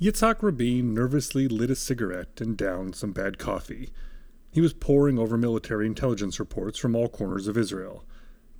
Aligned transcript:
Yitzhak 0.00 0.44
Rabin 0.44 0.94
nervously 0.94 1.48
lit 1.48 1.70
a 1.70 1.74
cigarette 1.74 2.40
and 2.40 2.56
downed 2.56 2.94
some 2.94 3.10
bad 3.10 3.36
coffee. 3.36 3.90
He 4.52 4.60
was 4.60 4.72
poring 4.72 5.18
over 5.18 5.36
military 5.36 5.86
intelligence 5.86 6.38
reports 6.38 6.78
from 6.78 6.94
all 6.94 7.08
corners 7.08 7.48
of 7.48 7.58
Israel. 7.58 8.04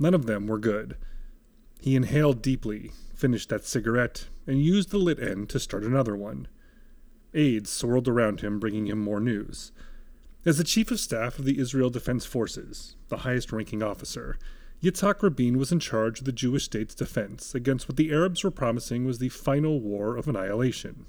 None 0.00 0.14
of 0.14 0.27
them 0.27 0.48
were 0.48 0.59
good. 0.59 0.96
He 1.80 1.95
inhaled 1.95 2.42
deeply, 2.42 2.90
finished 3.14 3.50
that 3.50 3.64
cigarette, 3.64 4.27
and 4.48 4.60
used 4.60 4.90
the 4.90 4.98
lit 4.98 5.20
end 5.20 5.48
to 5.50 5.60
start 5.60 5.84
another 5.84 6.16
one. 6.16 6.48
Aides 7.32 7.70
swirled 7.70 8.09
around 8.09 8.41
him, 8.41 8.59
bringing 8.59 8.88
him 8.88 8.98
more 8.98 9.20
news. 9.20 9.70
As 10.45 10.59
the 10.59 10.64
Chief 10.64 10.91
of 10.91 10.98
Staff 10.98 11.38
of 11.38 11.45
the 11.45 11.60
Israel 11.60 11.88
Defense 11.88 12.27
Forces, 12.27 12.96
the 13.10 13.18
highest 13.18 13.52
ranking 13.52 13.80
officer, 13.80 14.38
Yitzhak 14.82 15.23
Rabin 15.23 15.56
was 15.56 15.70
in 15.70 15.78
charge 15.78 16.18
of 16.18 16.24
the 16.24 16.32
Jewish 16.32 16.64
state's 16.64 16.96
defense 16.96 17.55
against 17.55 17.88
what 17.88 17.96
the 17.96 18.10
Arabs 18.10 18.42
were 18.42 18.50
promising 18.50 19.05
was 19.05 19.18
the 19.18 19.28
final 19.28 19.80
war 19.80 20.16
of 20.16 20.27
annihilation. 20.27 21.06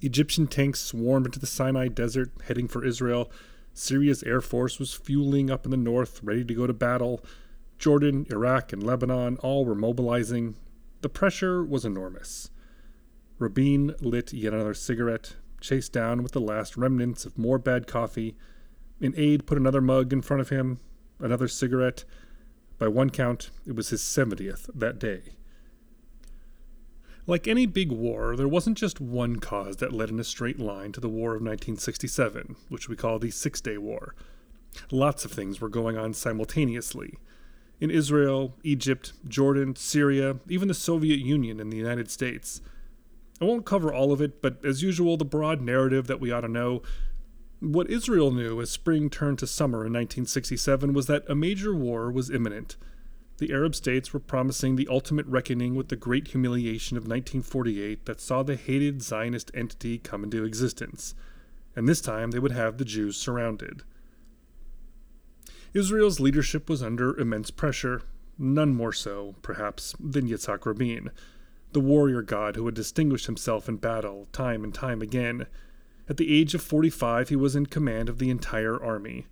Egyptian 0.00 0.46
tanks 0.46 0.80
swarmed 0.80 1.26
into 1.26 1.38
the 1.38 1.46
Sinai 1.46 1.88
Desert, 1.88 2.30
heading 2.46 2.68
for 2.68 2.84
Israel. 2.84 3.30
Syria's 3.74 4.22
air 4.22 4.40
force 4.40 4.78
was 4.78 4.94
fueling 4.94 5.50
up 5.50 5.64
in 5.64 5.70
the 5.70 5.76
north, 5.76 6.20
ready 6.22 6.44
to 6.44 6.54
go 6.54 6.66
to 6.66 6.72
battle. 6.72 7.24
Jordan, 7.78 8.26
Iraq, 8.30 8.72
and 8.72 8.82
Lebanon 8.82 9.36
all 9.38 9.64
were 9.64 9.74
mobilizing. 9.74 10.56
The 11.02 11.08
pressure 11.08 11.64
was 11.64 11.84
enormous. 11.84 12.50
Rabin 13.38 13.94
lit 14.00 14.32
yet 14.32 14.52
another 14.52 14.74
cigarette, 14.74 15.36
chased 15.60 15.92
down 15.92 16.22
with 16.22 16.32
the 16.32 16.40
last 16.40 16.76
remnants 16.76 17.24
of 17.24 17.38
more 17.38 17.58
bad 17.58 17.86
coffee. 17.86 18.36
An 19.00 19.14
aide 19.16 19.46
put 19.46 19.56
another 19.56 19.80
mug 19.80 20.12
in 20.12 20.20
front 20.20 20.42
of 20.42 20.50
him, 20.50 20.78
another 21.18 21.48
cigarette. 21.48 22.04
By 22.78 22.88
one 22.88 23.10
count, 23.10 23.50
it 23.66 23.74
was 23.74 23.90
his 23.90 24.02
70th 24.02 24.68
that 24.74 24.98
day. 24.98 25.36
Like 27.26 27.46
any 27.46 27.66
big 27.66 27.92
war, 27.92 28.34
there 28.36 28.48
wasn't 28.48 28.78
just 28.78 29.00
one 29.00 29.36
cause 29.36 29.76
that 29.76 29.92
led 29.92 30.10
in 30.10 30.18
a 30.18 30.24
straight 30.24 30.58
line 30.58 30.92
to 30.92 31.00
the 31.00 31.08
War 31.08 31.30
of 31.30 31.42
1967, 31.42 32.56
which 32.68 32.88
we 32.88 32.96
call 32.96 33.18
the 33.18 33.30
Six 33.30 33.60
Day 33.60 33.78
War. 33.78 34.14
Lots 34.90 35.24
of 35.24 35.32
things 35.32 35.60
were 35.60 35.68
going 35.68 35.96
on 35.96 36.14
simultaneously. 36.14 37.18
In 37.80 37.90
Israel, 37.90 38.54
Egypt, 38.62 39.12
Jordan, 39.26 39.74
Syria, 39.76 40.36
even 40.48 40.68
the 40.68 40.74
Soviet 40.74 41.18
Union 41.18 41.60
and 41.60 41.72
the 41.72 41.76
United 41.76 42.10
States. 42.10 42.60
I 43.40 43.44
won't 43.44 43.64
cover 43.64 43.92
all 43.92 44.12
of 44.12 44.20
it, 44.20 44.42
but 44.42 44.62
as 44.64 44.82
usual, 44.82 45.16
the 45.16 45.24
broad 45.24 45.60
narrative 45.62 46.06
that 46.06 46.20
we 46.20 46.30
ought 46.30 46.42
to 46.42 46.48
know. 46.48 46.82
What 47.60 47.90
Israel 47.90 48.30
knew 48.30 48.60
as 48.60 48.70
spring 48.70 49.08
turned 49.10 49.38
to 49.38 49.46
summer 49.46 49.78
in 49.78 49.92
1967 49.92 50.92
was 50.92 51.06
that 51.06 51.28
a 51.28 51.34
major 51.34 51.74
war 51.74 52.10
was 52.10 52.30
imminent. 52.30 52.76
The 53.40 53.52
Arab 53.52 53.74
states 53.74 54.12
were 54.12 54.20
promising 54.20 54.76
the 54.76 54.86
ultimate 54.88 55.26
reckoning 55.26 55.74
with 55.74 55.88
the 55.88 55.96
great 55.96 56.28
humiliation 56.28 56.96
of 56.98 57.04
1948 57.04 58.04
that 58.04 58.20
saw 58.20 58.42
the 58.42 58.54
hated 58.54 59.02
Zionist 59.02 59.50
entity 59.54 59.98
come 59.98 60.22
into 60.22 60.44
existence. 60.44 61.14
And 61.74 61.88
this 61.88 62.02
time 62.02 62.30
they 62.30 62.38
would 62.38 62.52
have 62.52 62.76
the 62.76 62.84
Jews 62.84 63.16
surrounded. 63.16 63.82
Israel's 65.72 66.20
leadership 66.20 66.68
was 66.68 66.82
under 66.82 67.18
immense 67.18 67.50
pressure, 67.50 68.02
none 68.38 68.74
more 68.74 68.92
so, 68.92 69.36
perhaps, 69.40 69.96
than 69.98 70.28
Yitzhak 70.28 70.66
Rabin 70.66 71.10
the 71.72 71.80
warrior 71.80 72.22
god 72.22 72.56
who 72.56 72.66
had 72.66 72.74
distinguished 72.74 73.26
himself 73.26 73.68
in 73.68 73.76
battle 73.76 74.26
time 74.32 74.64
and 74.64 74.74
time 74.74 75.00
again. 75.00 75.46
At 76.08 76.16
the 76.16 76.36
age 76.36 76.54
of 76.54 76.62
45, 76.62 77.28
he 77.28 77.36
was 77.36 77.54
in 77.54 77.66
command 77.66 78.08
of 78.08 78.18
the 78.18 78.30
entire 78.30 78.82
army. 78.82 79.26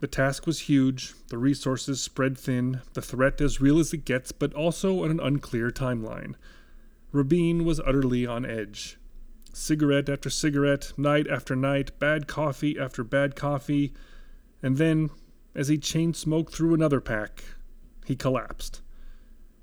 The 0.00 0.06
task 0.06 0.46
was 0.46 0.60
huge, 0.60 1.14
the 1.28 1.38
resources 1.38 2.00
spread 2.00 2.36
thin, 2.36 2.82
the 2.92 3.02
threat 3.02 3.40
as 3.40 3.60
real 3.60 3.78
as 3.78 3.92
it 3.92 4.04
gets, 4.04 4.32
but 4.32 4.52
also 4.52 5.04
on 5.04 5.10
an 5.10 5.20
unclear 5.20 5.70
timeline. 5.70 6.34
Rabin 7.12 7.64
was 7.64 7.80
utterly 7.80 8.26
on 8.26 8.44
edge. 8.44 8.98
Cigarette 9.52 10.08
after 10.08 10.28
cigarette, 10.28 10.92
night 10.96 11.28
after 11.28 11.54
night, 11.54 11.96
bad 11.98 12.26
coffee 12.26 12.78
after 12.78 13.04
bad 13.04 13.36
coffee, 13.36 13.94
and 14.62 14.78
then, 14.78 15.10
as 15.54 15.68
he 15.68 15.78
chain 15.78 16.12
smoked 16.12 16.52
through 16.52 16.74
another 16.74 17.00
pack, 17.00 17.44
he 18.04 18.16
collapsed. 18.16 18.82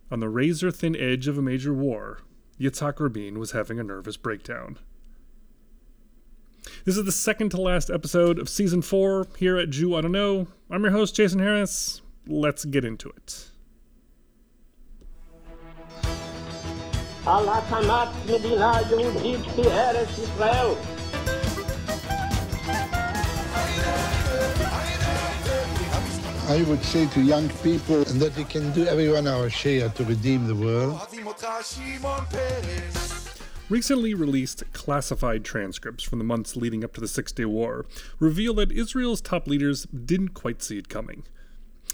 On 0.09 0.22
the 0.22 0.30
razor 0.30 0.72
thin 0.72 0.96
edge 0.96 1.28
of 1.28 1.38
a 1.38 1.41
major 1.41 1.74
war, 1.74 2.20
Yitzhak 2.59 3.00
Rabin 3.00 3.38
was 3.38 3.52
having 3.52 3.80
a 3.80 3.84
nervous 3.84 4.18
breakdown. 4.18 4.78
This 6.86 6.98
is 6.98 7.06
the 7.06 7.12
second 7.12 7.50
to 7.50 7.62
last 7.62 7.90
episode 7.90 8.38
of 8.38 8.48
season 8.48 8.82
four 8.82 9.28
here 9.38 9.58
at 9.58 9.70
Jew 9.70 9.96
Oughta 9.96 10.10
Know. 10.10 10.48
I'm 10.70 10.84
your 10.84 10.92
host, 10.92 11.16
Jason 11.16 11.40
Harris. 11.40 12.02
Let's 12.28 12.66
get 12.66 12.86
into 12.86 13.10
it. 13.10 13.48
I 26.48 26.64
would 26.64 26.84
say 26.84 27.08
to 27.08 27.22
young 27.22 27.48
people 27.64 28.04
that 28.04 28.36
we 28.36 28.44
can 28.44 28.72
do 28.74 28.86
everyone 28.86 29.26
our 29.26 29.50
share 29.50 29.90
to 29.90 30.04
redeem 30.04 30.48
the 30.48 30.56
world. 30.56 31.00
Recently 33.72 34.14
released 34.14 34.66
classified 34.74 35.46
transcripts 35.46 36.04
from 36.04 36.20
the 36.20 36.26
months 36.26 36.58
leading 36.58 36.84
up 36.84 36.92
to 36.96 37.00
the 37.00 37.08
Six 37.08 37.32
Day 37.32 37.46
War 37.46 37.86
reveal 38.20 38.54
that 38.56 38.70
Israel's 38.70 39.22
top 39.22 39.48
leaders 39.48 39.84
didn't 39.86 40.34
quite 40.34 40.62
see 40.62 40.78
it 40.78 40.90
coming. 40.90 41.24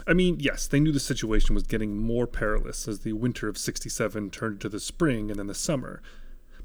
I 0.07 0.13
mean, 0.13 0.37
yes, 0.39 0.65
they 0.65 0.79
knew 0.79 0.91
the 0.91 0.99
situation 0.99 1.53
was 1.53 1.67
getting 1.67 1.95
more 1.95 2.25
perilous 2.25 2.87
as 2.87 3.01
the 3.01 3.13
winter 3.13 3.47
of 3.47 3.59
67 3.59 4.31
turned 4.31 4.53
into 4.53 4.69
the 4.69 4.79
spring 4.79 5.29
and 5.29 5.37
then 5.37 5.45
the 5.45 5.53
summer, 5.53 6.01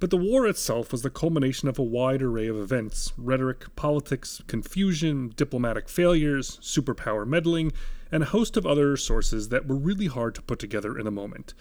but 0.00 0.08
the 0.08 0.16
war 0.16 0.46
itself 0.46 0.92
was 0.92 1.02
the 1.02 1.10
culmination 1.10 1.68
of 1.68 1.78
a 1.78 1.82
wide 1.82 2.22
array 2.22 2.46
of 2.46 2.56
events 2.56 3.12
rhetoric, 3.18 3.66
politics, 3.76 4.40
confusion, 4.46 5.34
diplomatic 5.36 5.90
failures, 5.90 6.58
superpower 6.62 7.26
meddling, 7.26 7.70
and 8.10 8.22
a 8.22 8.32
host 8.32 8.56
of 8.56 8.64
other 8.64 8.96
sources 8.96 9.50
that 9.50 9.66
were 9.66 9.76
really 9.76 10.06
hard 10.06 10.34
to 10.34 10.40
put 10.40 10.58
together 10.58 10.98
in 10.98 11.06
a 11.06 11.10
moment. 11.10 11.52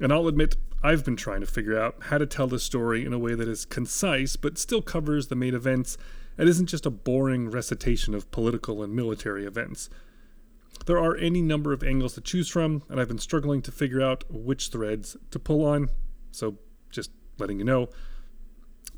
And 0.00 0.12
I'll 0.12 0.28
admit, 0.28 0.56
I've 0.82 1.04
been 1.04 1.16
trying 1.16 1.40
to 1.40 1.46
figure 1.46 1.80
out 1.80 1.96
how 2.04 2.18
to 2.18 2.26
tell 2.26 2.46
the 2.46 2.58
story 2.58 3.04
in 3.04 3.12
a 3.12 3.18
way 3.18 3.34
that 3.34 3.48
is 3.48 3.64
concise 3.64 4.36
but 4.36 4.58
still 4.58 4.82
covers 4.82 5.28
the 5.28 5.36
main 5.36 5.54
events 5.54 5.96
and 6.36 6.48
isn't 6.48 6.66
just 6.66 6.84
a 6.84 6.90
boring 6.90 7.50
recitation 7.50 8.14
of 8.14 8.30
political 8.30 8.82
and 8.82 8.94
military 8.94 9.46
events. 9.46 9.88
There 10.86 10.98
are 10.98 11.16
any 11.16 11.40
number 11.40 11.72
of 11.72 11.82
angles 11.82 12.14
to 12.14 12.20
choose 12.20 12.48
from, 12.48 12.82
and 12.88 13.00
I've 13.00 13.08
been 13.08 13.18
struggling 13.18 13.62
to 13.62 13.72
figure 13.72 14.02
out 14.02 14.24
which 14.28 14.68
threads 14.68 15.16
to 15.30 15.38
pull 15.38 15.64
on, 15.64 15.88
so 16.32 16.58
just 16.90 17.10
letting 17.38 17.58
you 17.58 17.64
know. 17.64 17.88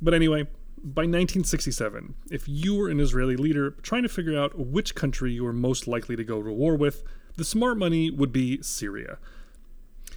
But 0.00 0.14
anyway, 0.14 0.44
by 0.82 1.02
1967, 1.02 2.14
if 2.30 2.48
you 2.48 2.74
were 2.74 2.88
an 2.88 3.00
Israeli 3.00 3.36
leader 3.36 3.72
trying 3.82 4.02
to 4.02 4.08
figure 4.08 4.38
out 4.38 4.58
which 4.58 4.94
country 4.94 5.32
you 5.32 5.44
were 5.44 5.52
most 5.52 5.86
likely 5.86 6.16
to 6.16 6.24
go 6.24 6.42
to 6.42 6.52
war 6.52 6.74
with, 6.74 7.04
the 7.36 7.44
smart 7.44 7.76
money 7.78 8.10
would 8.10 8.32
be 8.32 8.62
Syria. 8.62 9.18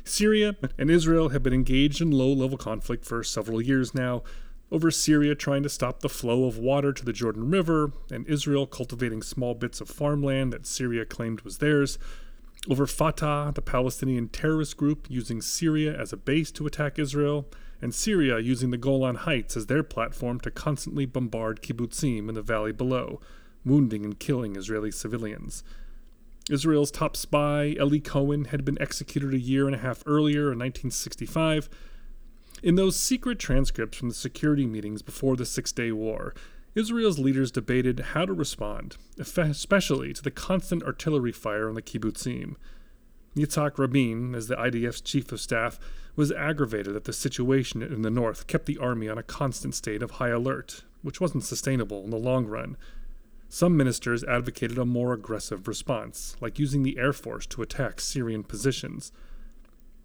Syria 0.09 0.55
and 0.77 0.89
Israel 0.89 1.29
have 1.29 1.43
been 1.43 1.53
engaged 1.53 2.01
in 2.01 2.11
low 2.11 2.33
level 2.33 2.57
conflict 2.57 3.05
for 3.05 3.23
several 3.23 3.61
years 3.61 3.93
now, 3.93 4.23
over 4.71 4.91
Syria 4.91 5.35
trying 5.35 5.63
to 5.63 5.69
stop 5.69 5.99
the 5.99 6.09
flow 6.09 6.45
of 6.45 6.57
water 6.57 6.91
to 6.93 7.05
the 7.05 7.13
Jordan 7.13 7.49
River, 7.49 7.91
and 8.11 8.27
Israel 8.27 8.67
cultivating 8.67 9.21
small 9.21 9.53
bits 9.53 9.81
of 9.81 9.89
farmland 9.89 10.53
that 10.53 10.67
Syria 10.67 11.05
claimed 11.05 11.41
was 11.41 11.57
theirs, 11.57 11.97
over 12.69 12.85
Fatah, 12.85 13.51
the 13.55 13.61
Palestinian 13.61 14.27
terrorist 14.27 14.77
group 14.77 15.07
using 15.09 15.41
Syria 15.41 15.97
as 15.97 16.11
a 16.11 16.17
base 16.17 16.51
to 16.51 16.67
attack 16.67 16.99
Israel, 16.99 17.47
and 17.81 17.95
Syria 17.95 18.39
using 18.39 18.71
the 18.71 18.77
Golan 18.77 19.15
Heights 19.15 19.55
as 19.55 19.67
their 19.67 19.83
platform 19.83 20.39
to 20.41 20.51
constantly 20.51 21.05
bombard 21.05 21.61
kibbutzim 21.61 22.27
in 22.27 22.35
the 22.35 22.41
valley 22.41 22.73
below, 22.73 23.21
wounding 23.63 24.03
and 24.03 24.19
killing 24.19 24.55
Israeli 24.55 24.91
civilians. 24.91 25.63
Israel's 26.49 26.91
top 26.91 27.15
spy, 27.15 27.75
Eli 27.79 27.99
Cohen, 27.99 28.45
had 28.45 28.65
been 28.65 28.81
executed 28.81 29.33
a 29.33 29.39
year 29.39 29.67
and 29.67 29.75
a 29.75 29.79
half 29.79 30.03
earlier 30.05 30.51
in 30.51 30.59
1965. 30.59 31.69
In 32.61 32.75
those 32.75 32.95
secret 32.95 33.39
transcripts 33.39 33.97
from 33.97 34.09
the 34.09 34.15
security 34.15 34.65
meetings 34.65 35.01
before 35.01 35.35
the 35.35 35.45
Six 35.45 35.71
Day 35.71 35.91
War, 35.91 36.33
Israel's 36.75 37.19
leaders 37.19 37.51
debated 37.51 37.99
how 37.99 38.25
to 38.25 38.33
respond, 38.33 38.97
especially 39.17 40.13
to 40.13 40.21
the 40.21 40.31
constant 40.31 40.83
artillery 40.83 41.31
fire 41.31 41.67
on 41.69 41.75
the 41.75 41.81
kibbutzim. 41.81 42.55
Yitzhak 43.35 43.77
Rabin, 43.77 44.35
as 44.35 44.47
the 44.47 44.55
IDF's 44.55 45.01
chief 45.01 45.31
of 45.31 45.39
staff, 45.39 45.79
was 46.15 46.31
aggravated 46.31 46.93
that 46.93 47.05
the 47.05 47.13
situation 47.13 47.81
in 47.81 48.01
the 48.01 48.09
north 48.09 48.47
kept 48.47 48.65
the 48.65 48.77
army 48.77 49.07
on 49.07 49.17
a 49.17 49.23
constant 49.23 49.75
state 49.75 50.01
of 50.01 50.11
high 50.11 50.29
alert, 50.29 50.83
which 51.01 51.21
wasn't 51.21 51.43
sustainable 51.43 52.03
in 52.03 52.09
the 52.09 52.17
long 52.17 52.45
run. 52.45 52.75
Some 53.51 53.75
ministers 53.75 54.23
advocated 54.23 54.77
a 54.77 54.85
more 54.85 55.11
aggressive 55.11 55.67
response, 55.67 56.37
like 56.39 56.59
using 56.59 56.83
the 56.83 56.99
air 56.99 57.13
force 57.13 57.47
to 57.47 57.63
attack 57.63 57.99
Syrian 57.99 58.43
positions. 58.43 59.11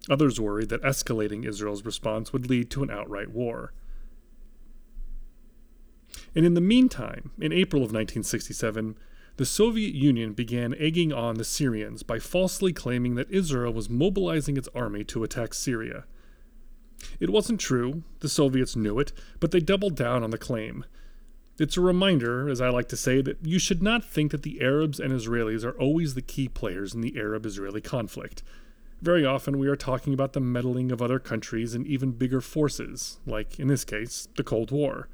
Others 0.09 0.39
worried 0.39 0.69
that 0.69 0.81
escalating 0.81 1.47
Israel's 1.47 1.85
response 1.85 2.33
would 2.33 2.49
lead 2.49 2.71
to 2.71 2.81
an 2.81 2.89
outright 2.89 3.29
war. 3.29 3.71
And 6.33 6.43
in 6.43 6.55
the 6.55 6.61
meantime, 6.61 7.31
in 7.39 7.53
April 7.53 7.81
of 7.81 7.91
1967, 7.91 8.97
the 9.37 9.45
Soviet 9.45 9.93
Union 9.93 10.33
began 10.33 10.73
egging 10.79 11.13
on 11.13 11.35
the 11.35 11.43
Syrians 11.43 12.01
by 12.01 12.17
falsely 12.17 12.73
claiming 12.73 13.13
that 13.15 13.29
Israel 13.29 13.73
was 13.73 13.89
mobilizing 13.89 14.57
its 14.57 14.69
army 14.73 15.03
to 15.05 15.23
attack 15.23 15.53
Syria. 15.53 16.05
It 17.19 17.29
wasn't 17.29 17.59
true, 17.59 18.03
the 18.21 18.29
Soviets 18.29 18.75
knew 18.75 18.97
it, 18.97 19.11
but 19.39 19.51
they 19.51 19.59
doubled 19.59 19.95
down 19.95 20.23
on 20.23 20.31
the 20.31 20.37
claim. 20.37 20.85
It's 21.57 21.77
a 21.77 21.81
reminder, 21.81 22.49
as 22.49 22.59
I 22.59 22.67
like 22.67 22.89
to 22.89 22.97
say, 22.97 23.21
that 23.21 23.37
you 23.41 23.59
should 23.59 23.81
not 23.81 24.03
think 24.03 24.31
that 24.31 24.43
the 24.43 24.61
Arabs 24.61 24.99
and 24.99 25.13
Israelis 25.13 25.63
are 25.63 25.79
always 25.79 26.13
the 26.13 26.21
key 26.21 26.49
players 26.49 26.93
in 26.93 26.99
the 26.99 27.17
Arab 27.17 27.45
Israeli 27.45 27.79
conflict. 27.79 28.43
Very 29.01 29.25
often 29.25 29.57
we 29.57 29.69
are 29.69 29.77
talking 29.77 30.13
about 30.13 30.33
the 30.33 30.41
meddling 30.41 30.91
of 30.91 31.01
other 31.01 31.19
countries 31.19 31.73
and 31.73 31.87
even 31.87 32.11
bigger 32.11 32.41
forces, 32.41 33.19
like, 33.25 33.57
in 33.57 33.69
this 33.69 33.85
case, 33.85 34.27
the 34.35 34.43
Cold 34.43 34.71
War. 34.71 35.07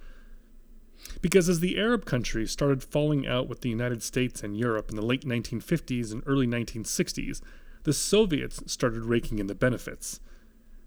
Because 1.21 1.47
as 1.47 1.59
the 1.59 1.77
Arab 1.77 2.05
countries 2.05 2.49
started 2.49 2.83
falling 2.83 3.27
out 3.27 3.47
with 3.47 3.61
the 3.61 3.69
United 3.69 4.01
States 4.01 4.41
and 4.41 4.57
Europe 4.57 4.89
in 4.89 4.95
the 4.95 5.05
late 5.05 5.25
1950s 5.25 6.11
and 6.11 6.23
early 6.25 6.47
1960s, 6.47 7.41
the 7.83 7.93
Soviets 7.93 8.63
started 8.65 9.03
raking 9.03 9.37
in 9.37 9.47
the 9.47 9.55
benefits. 9.55 10.19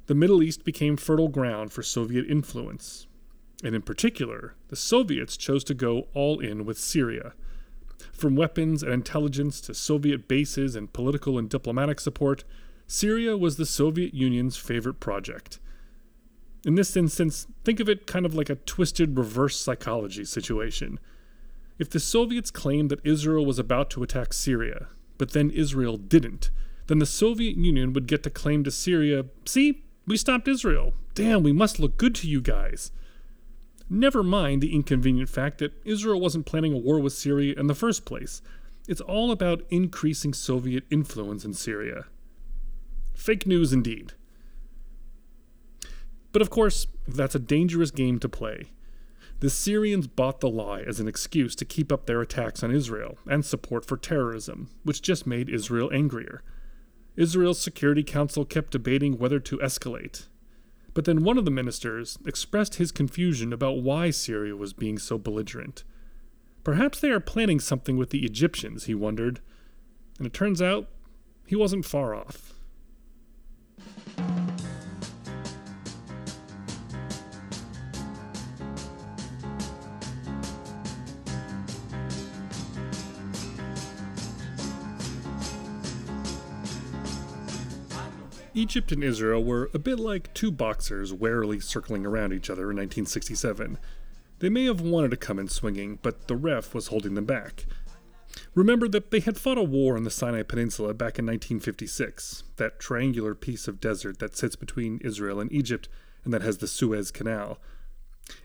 The 0.06 0.14
Middle 0.14 0.42
East 0.42 0.64
became 0.64 0.96
fertile 0.96 1.28
ground 1.28 1.72
for 1.72 1.82
Soviet 1.82 2.26
influence, 2.28 3.06
and 3.64 3.74
in 3.74 3.82
particular, 3.82 4.54
the 4.68 4.76
Soviets 4.76 5.36
chose 5.36 5.64
to 5.64 5.74
go 5.74 6.06
all 6.12 6.38
in 6.38 6.64
with 6.64 6.78
Syria. 6.78 7.32
From 8.12 8.36
weapons 8.36 8.82
and 8.82 8.92
intelligence 8.92 9.60
to 9.62 9.74
Soviet 9.74 10.28
bases 10.28 10.76
and 10.76 10.92
political 10.92 11.38
and 11.38 11.48
diplomatic 11.48 11.98
support, 11.98 12.44
Syria 12.86 13.36
was 13.36 13.56
the 13.56 13.66
Soviet 13.66 14.12
Union's 14.12 14.58
favorite 14.58 15.00
project. 15.00 15.58
In 16.66 16.74
this 16.74 16.96
instance, 16.96 17.46
think 17.64 17.80
of 17.80 17.88
it 17.88 18.06
kind 18.06 18.26
of 18.26 18.34
like 18.34 18.50
a 18.50 18.56
twisted 18.56 19.16
reverse 19.16 19.58
psychology 19.58 20.24
situation. 20.24 21.00
If 21.78 21.90
the 21.90 22.00
Soviets 22.00 22.50
claimed 22.50 22.90
that 22.90 23.04
Israel 23.04 23.44
was 23.44 23.58
about 23.58 23.90
to 23.90 24.02
attack 24.02 24.32
Syria, 24.32 24.88
but 25.18 25.32
then 25.32 25.50
Israel 25.50 25.96
didn't, 25.96 26.50
then 26.86 26.98
the 26.98 27.06
Soviet 27.06 27.56
Union 27.56 27.92
would 27.94 28.06
get 28.06 28.22
to 28.24 28.30
claim 28.30 28.62
to 28.64 28.70
Syria, 28.70 29.24
see, 29.46 29.84
we 30.06 30.16
stopped 30.18 30.48
Israel. 30.48 30.92
Damn, 31.14 31.42
we 31.42 31.52
must 31.52 31.80
look 31.80 31.96
good 31.96 32.14
to 32.16 32.28
you 32.28 32.40
guys. 32.42 32.92
Never 33.90 34.22
mind 34.22 34.62
the 34.62 34.74
inconvenient 34.74 35.28
fact 35.28 35.58
that 35.58 35.72
Israel 35.84 36.20
wasn't 36.20 36.46
planning 36.46 36.72
a 36.72 36.78
war 36.78 36.98
with 36.98 37.12
Syria 37.12 37.54
in 37.56 37.66
the 37.66 37.74
first 37.74 38.04
place. 38.04 38.40
It's 38.88 39.00
all 39.00 39.30
about 39.30 39.62
increasing 39.70 40.32
Soviet 40.32 40.84
influence 40.90 41.44
in 41.44 41.54
Syria. 41.54 42.06
Fake 43.14 43.46
news 43.46 43.72
indeed. 43.72 44.12
But 46.32 46.42
of 46.42 46.50
course, 46.50 46.86
that's 47.06 47.34
a 47.34 47.38
dangerous 47.38 47.90
game 47.90 48.18
to 48.18 48.28
play. 48.28 48.72
The 49.40 49.50
Syrians 49.50 50.06
bought 50.06 50.40
the 50.40 50.48
lie 50.48 50.80
as 50.80 51.00
an 51.00 51.08
excuse 51.08 51.54
to 51.56 51.64
keep 51.64 51.92
up 51.92 52.06
their 52.06 52.20
attacks 52.20 52.62
on 52.62 52.74
Israel 52.74 53.18
and 53.26 53.44
support 53.44 53.84
for 53.84 53.96
terrorism, 53.96 54.70
which 54.84 55.02
just 55.02 55.26
made 55.26 55.48
Israel 55.48 55.90
angrier. 55.92 56.42
Israel's 57.16 57.60
Security 57.60 58.02
Council 58.02 58.44
kept 58.44 58.72
debating 58.72 59.18
whether 59.18 59.38
to 59.40 59.58
escalate, 59.58 60.26
but 60.94 61.04
then 61.04 61.24
one 61.24 61.36
of 61.36 61.44
the 61.44 61.50
ministers 61.50 62.18
expressed 62.24 62.76
his 62.76 62.92
confusion 62.92 63.52
about 63.52 63.82
why 63.82 64.10
Syria 64.10 64.56
was 64.56 64.72
being 64.72 64.98
so 64.98 65.18
belligerent. 65.18 65.82
Perhaps 66.62 67.00
they 67.00 67.10
are 67.10 67.20
planning 67.20 67.60
something 67.60 67.96
with 67.96 68.10
the 68.10 68.24
Egyptians, 68.24 68.84
he 68.84 68.94
wondered. 68.94 69.40
And 70.18 70.26
it 70.26 70.32
turns 70.32 70.62
out 70.62 70.88
he 71.46 71.56
wasn't 71.56 71.84
far 71.84 72.14
off. 72.14 72.54
Egypt 88.54 88.92
and 88.92 89.02
Israel 89.02 89.42
were 89.42 89.68
a 89.74 89.78
bit 89.80 89.98
like 89.98 90.32
two 90.32 90.52
boxers 90.52 91.12
warily 91.12 91.58
circling 91.58 92.06
around 92.06 92.32
each 92.32 92.48
other 92.48 92.70
in 92.70 92.76
1967. 92.76 93.78
They 94.38 94.48
may 94.48 94.64
have 94.66 94.80
wanted 94.80 95.10
to 95.10 95.16
come 95.16 95.40
in 95.40 95.48
swinging, 95.48 95.98
but 96.02 96.28
the 96.28 96.36
ref 96.36 96.72
was 96.72 96.86
holding 96.86 97.14
them 97.14 97.24
back. 97.24 97.66
Remember 98.54 98.86
that 98.88 99.10
they 99.10 99.20
had 99.20 99.38
fought 99.38 99.58
a 99.58 99.62
war 99.62 99.96
on 99.96 100.04
the 100.04 100.10
Sinai 100.10 100.42
Peninsula 100.42 100.94
back 100.94 101.18
in 101.18 101.26
1956, 101.26 102.44
that 102.56 102.78
triangular 102.78 103.34
piece 103.34 103.66
of 103.66 103.80
desert 103.80 104.20
that 104.20 104.36
sits 104.36 104.54
between 104.54 104.98
Israel 104.98 105.40
and 105.40 105.52
Egypt 105.52 105.88
and 106.24 106.32
that 106.32 106.42
has 106.42 106.58
the 106.58 106.68
Suez 106.68 107.10
Canal. 107.10 107.58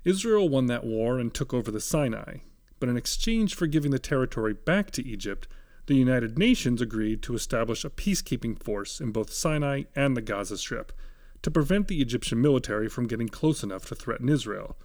Israel 0.03 0.49
won 0.49 0.65
that 0.67 0.83
war 0.83 1.19
and 1.19 1.33
took 1.33 1.53
over 1.53 1.71
the 1.71 1.79
Sinai, 1.79 2.37
but 2.79 2.89
in 2.89 2.97
exchange 2.97 3.55
for 3.55 3.67
giving 3.67 3.91
the 3.91 3.99
territory 3.99 4.53
back 4.53 4.91
to 4.91 5.05
Egypt, 5.07 5.47
the 5.89 5.95
United 5.95 6.37
Nations 6.37 6.81
agreed 6.81 7.23
to 7.23 7.33
establish 7.33 7.83
a 7.83 7.89
peacekeeping 7.89 8.61
force 8.61 9.01
in 9.01 9.11
both 9.11 9.33
Sinai 9.33 9.83
and 9.95 10.15
the 10.15 10.21
Gaza 10.21 10.57
Strip 10.57 10.93
to 11.41 11.49
prevent 11.49 11.87
the 11.87 11.99
Egyptian 11.99 12.39
military 12.39 12.87
from 12.87 13.07
getting 13.07 13.27
close 13.27 13.63
enough 13.63 13.87
to 13.87 13.95
threaten 13.95 14.29
Israel. 14.29 14.77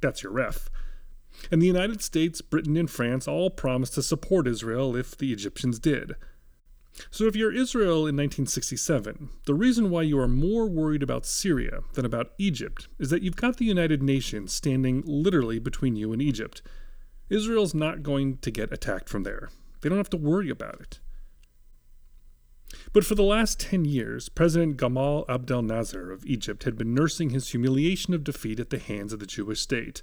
That's 0.00 0.22
your 0.22 0.32
ref. 0.32 0.70
And 1.50 1.60
the 1.60 1.66
United 1.66 2.00
States, 2.00 2.40
Britain, 2.40 2.78
and 2.78 2.90
France 2.90 3.28
all 3.28 3.50
promised 3.50 3.92
to 3.94 4.02
support 4.02 4.48
Israel 4.48 4.96
if 4.96 5.18
the 5.18 5.34
Egyptians 5.34 5.78
did. 5.78 6.16
So, 7.10 7.26
if 7.26 7.36
you're 7.36 7.52
Israel 7.52 8.06
in 8.06 8.16
1967, 8.16 9.28
the 9.44 9.52
reason 9.52 9.90
why 9.90 10.00
you 10.00 10.18
are 10.18 10.26
more 10.26 10.66
worried 10.66 11.02
about 11.02 11.26
Syria 11.26 11.80
than 11.92 12.06
about 12.06 12.32
Egypt 12.38 12.88
is 12.98 13.10
that 13.10 13.20
you've 13.20 13.36
got 13.36 13.58
the 13.58 13.66
United 13.66 14.02
Nations 14.02 14.54
standing 14.54 15.02
literally 15.04 15.58
between 15.58 15.94
you 15.94 16.14
and 16.14 16.22
Egypt. 16.22 16.62
Israel's 17.28 17.74
not 17.74 18.02
going 18.02 18.38
to 18.38 18.50
get 18.50 18.72
attacked 18.72 19.10
from 19.10 19.24
there. 19.24 19.50
They 19.80 19.88
don't 19.88 19.98
have 19.98 20.10
to 20.10 20.16
worry 20.16 20.50
about 20.50 20.80
it. 20.80 21.00
But 22.92 23.04
for 23.04 23.14
the 23.14 23.22
last 23.22 23.60
10 23.60 23.84
years, 23.84 24.28
President 24.28 24.76
Gamal 24.76 25.24
Abdel 25.28 25.62
Nasser 25.62 26.10
of 26.10 26.24
Egypt 26.26 26.64
had 26.64 26.76
been 26.76 26.94
nursing 26.94 27.30
his 27.30 27.50
humiliation 27.50 28.14
of 28.14 28.24
defeat 28.24 28.58
at 28.58 28.70
the 28.70 28.78
hands 28.78 29.12
of 29.12 29.20
the 29.20 29.26
Jewish 29.26 29.60
state. 29.60 30.02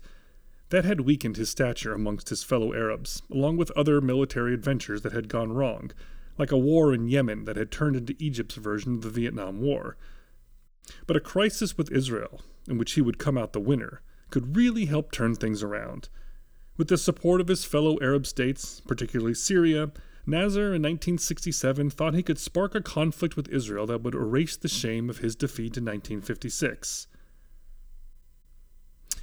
That 0.69 0.85
had 0.85 1.01
weakened 1.01 1.37
his 1.37 1.49
stature 1.49 1.93
amongst 1.93 2.29
his 2.29 2.43
fellow 2.43 2.73
Arabs, 2.73 3.21
along 3.29 3.57
with 3.57 3.71
other 3.71 4.01
military 4.01 4.53
adventures 4.53 5.01
that 5.01 5.13
had 5.13 5.27
gone 5.27 5.53
wrong, 5.53 5.91
like 6.37 6.51
a 6.51 6.57
war 6.57 6.93
in 6.93 7.07
Yemen 7.07 7.45
that 7.45 7.57
had 7.57 7.71
turned 7.71 7.95
into 7.95 8.15
Egypt's 8.17 8.55
version 8.55 8.95
of 8.95 9.01
the 9.01 9.09
Vietnam 9.09 9.61
War. 9.61 9.97
But 11.05 11.17
a 11.17 11.21
crisis 11.21 11.77
with 11.77 11.91
Israel, 11.91 12.41
in 12.67 12.77
which 12.77 12.93
he 12.93 13.01
would 13.01 13.19
come 13.19 13.37
out 13.37 13.53
the 13.53 13.59
winner, 13.59 14.01
could 14.29 14.55
really 14.55 14.85
help 14.85 15.11
turn 15.11 15.35
things 15.35 15.61
around. 15.61 16.09
With 16.75 16.87
the 16.87 16.97
support 16.97 17.39
of 17.39 17.47
his 17.47 17.65
fellow 17.65 17.97
Arab 18.01 18.25
states, 18.25 18.81
particularly 18.81 19.35
Syria, 19.35 19.91
Nasser 20.25 20.73
in 20.73 20.81
1967 20.81 21.89
thought 21.89 22.13
he 22.13 22.23
could 22.23 22.39
spark 22.39 22.73
a 22.73 22.81
conflict 22.81 23.35
with 23.35 23.49
Israel 23.49 23.85
that 23.87 24.01
would 24.01 24.15
erase 24.15 24.56
the 24.56 24.69
shame 24.69 25.09
of 25.09 25.19
his 25.19 25.35
defeat 25.35 25.77
in 25.77 25.83
1956. 25.85 27.07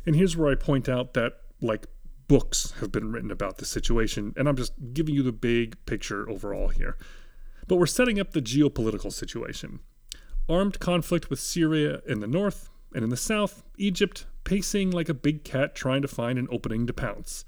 And 0.06 0.14
here's 0.14 0.36
where 0.36 0.50
I 0.50 0.54
point 0.54 0.88
out 0.88 1.14
that, 1.14 1.40
like, 1.60 1.86
books 2.28 2.72
have 2.80 2.92
been 2.92 3.12
written 3.12 3.30
about 3.30 3.58
the 3.58 3.64
situation, 3.64 4.32
and 4.36 4.48
I'm 4.48 4.56
just 4.56 4.72
giving 4.92 5.14
you 5.14 5.22
the 5.22 5.32
big 5.32 5.84
picture 5.86 6.28
overall 6.28 6.68
here. 6.68 6.96
But 7.66 7.76
we're 7.76 7.86
setting 7.86 8.20
up 8.20 8.32
the 8.32 8.42
geopolitical 8.42 9.12
situation. 9.12 9.80
Armed 10.48 10.78
conflict 10.78 11.30
with 11.30 11.40
Syria 11.40 12.02
in 12.06 12.20
the 12.20 12.26
north, 12.26 12.68
and 12.94 13.04
in 13.04 13.10
the 13.10 13.16
south, 13.16 13.62
Egypt, 13.78 14.26
pacing 14.50 14.90
like 14.90 15.08
a 15.08 15.14
big 15.14 15.44
cat 15.44 15.76
trying 15.76 16.02
to 16.02 16.08
find 16.08 16.36
an 16.36 16.48
opening 16.50 16.84
to 16.84 16.92
pounce. 16.92 17.44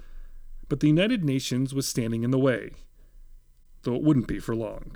But 0.68 0.78
the 0.78 0.86
United 0.86 1.24
Nations 1.24 1.74
was 1.74 1.84
standing 1.84 2.22
in 2.22 2.30
the 2.30 2.38
way, 2.38 2.70
though 3.82 3.96
it 3.96 4.02
wouldn't 4.02 4.28
be 4.28 4.38
for 4.38 4.54
long. 4.54 4.94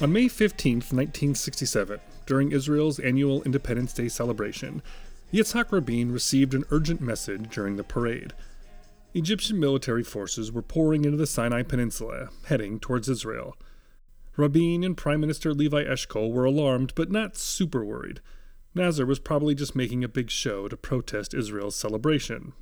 On 0.00 0.12
May 0.12 0.28
15, 0.28 0.74
1967, 0.76 2.00
during 2.26 2.52
Israel's 2.52 3.00
annual 3.00 3.42
Independence 3.42 3.92
Day 3.92 4.08
celebration, 4.08 4.82
Yitzhak 5.32 5.72
Rabin 5.72 6.12
received 6.12 6.54
an 6.54 6.64
urgent 6.70 7.00
message 7.00 7.52
during 7.52 7.76
the 7.76 7.84
parade. 7.84 8.32
Egyptian 9.12 9.58
military 9.58 10.04
forces 10.04 10.52
were 10.52 10.62
pouring 10.62 11.04
into 11.04 11.16
the 11.16 11.26
Sinai 11.26 11.62
Peninsula, 11.62 12.28
heading 12.44 12.78
towards 12.78 13.08
Israel. 13.08 13.56
Rabin 14.36 14.84
and 14.84 14.96
Prime 14.96 15.20
Minister 15.20 15.52
Levi 15.52 15.82
Eshkol 15.84 16.30
were 16.30 16.44
alarmed, 16.44 16.92
but 16.94 17.10
not 17.10 17.36
super 17.36 17.84
worried. 17.84 18.20
Nasser 18.74 19.06
was 19.06 19.18
probably 19.18 19.54
just 19.54 19.74
making 19.74 20.04
a 20.04 20.08
big 20.08 20.30
show 20.30 20.68
to 20.68 20.76
protest 20.76 21.34
Israel's 21.34 21.74
celebration. 21.74 22.52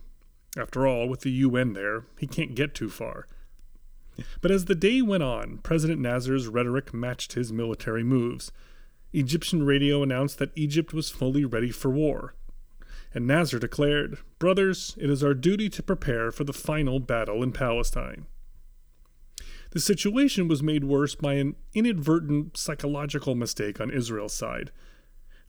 After 0.56 0.86
all, 0.86 1.08
with 1.08 1.20
the 1.20 1.32
UN 1.32 1.72
there, 1.72 2.04
he 2.18 2.26
can't 2.26 2.54
get 2.54 2.74
too 2.74 2.88
far. 2.88 3.26
But 4.40 4.52
as 4.52 4.66
the 4.66 4.76
day 4.76 5.02
went 5.02 5.24
on, 5.24 5.58
President 5.58 6.00
Nasser's 6.00 6.46
rhetoric 6.46 6.94
matched 6.94 7.32
his 7.32 7.52
military 7.52 8.04
moves. 8.04 8.52
Egyptian 9.12 9.64
radio 9.64 10.02
announced 10.02 10.38
that 10.38 10.52
Egypt 10.54 10.94
was 10.94 11.10
fully 11.10 11.44
ready 11.44 11.70
for 11.70 11.90
war. 11.90 12.34
And 13.14 13.26
Nasser 13.28 13.60
declared, 13.60 14.18
Brothers, 14.40 14.96
it 15.00 15.08
is 15.08 15.22
our 15.22 15.34
duty 15.34 15.70
to 15.70 15.82
prepare 15.82 16.32
for 16.32 16.42
the 16.42 16.52
final 16.52 16.98
battle 16.98 17.42
in 17.42 17.52
Palestine. 17.52 18.26
The 19.70 19.80
situation 19.80 20.48
was 20.48 20.62
made 20.62 20.84
worse 20.84 21.14
by 21.14 21.34
an 21.34 21.56
inadvertent 21.74 22.56
psychological 22.56 23.34
mistake 23.34 23.80
on 23.80 23.90
Israel's 23.90 24.34
side. 24.34 24.70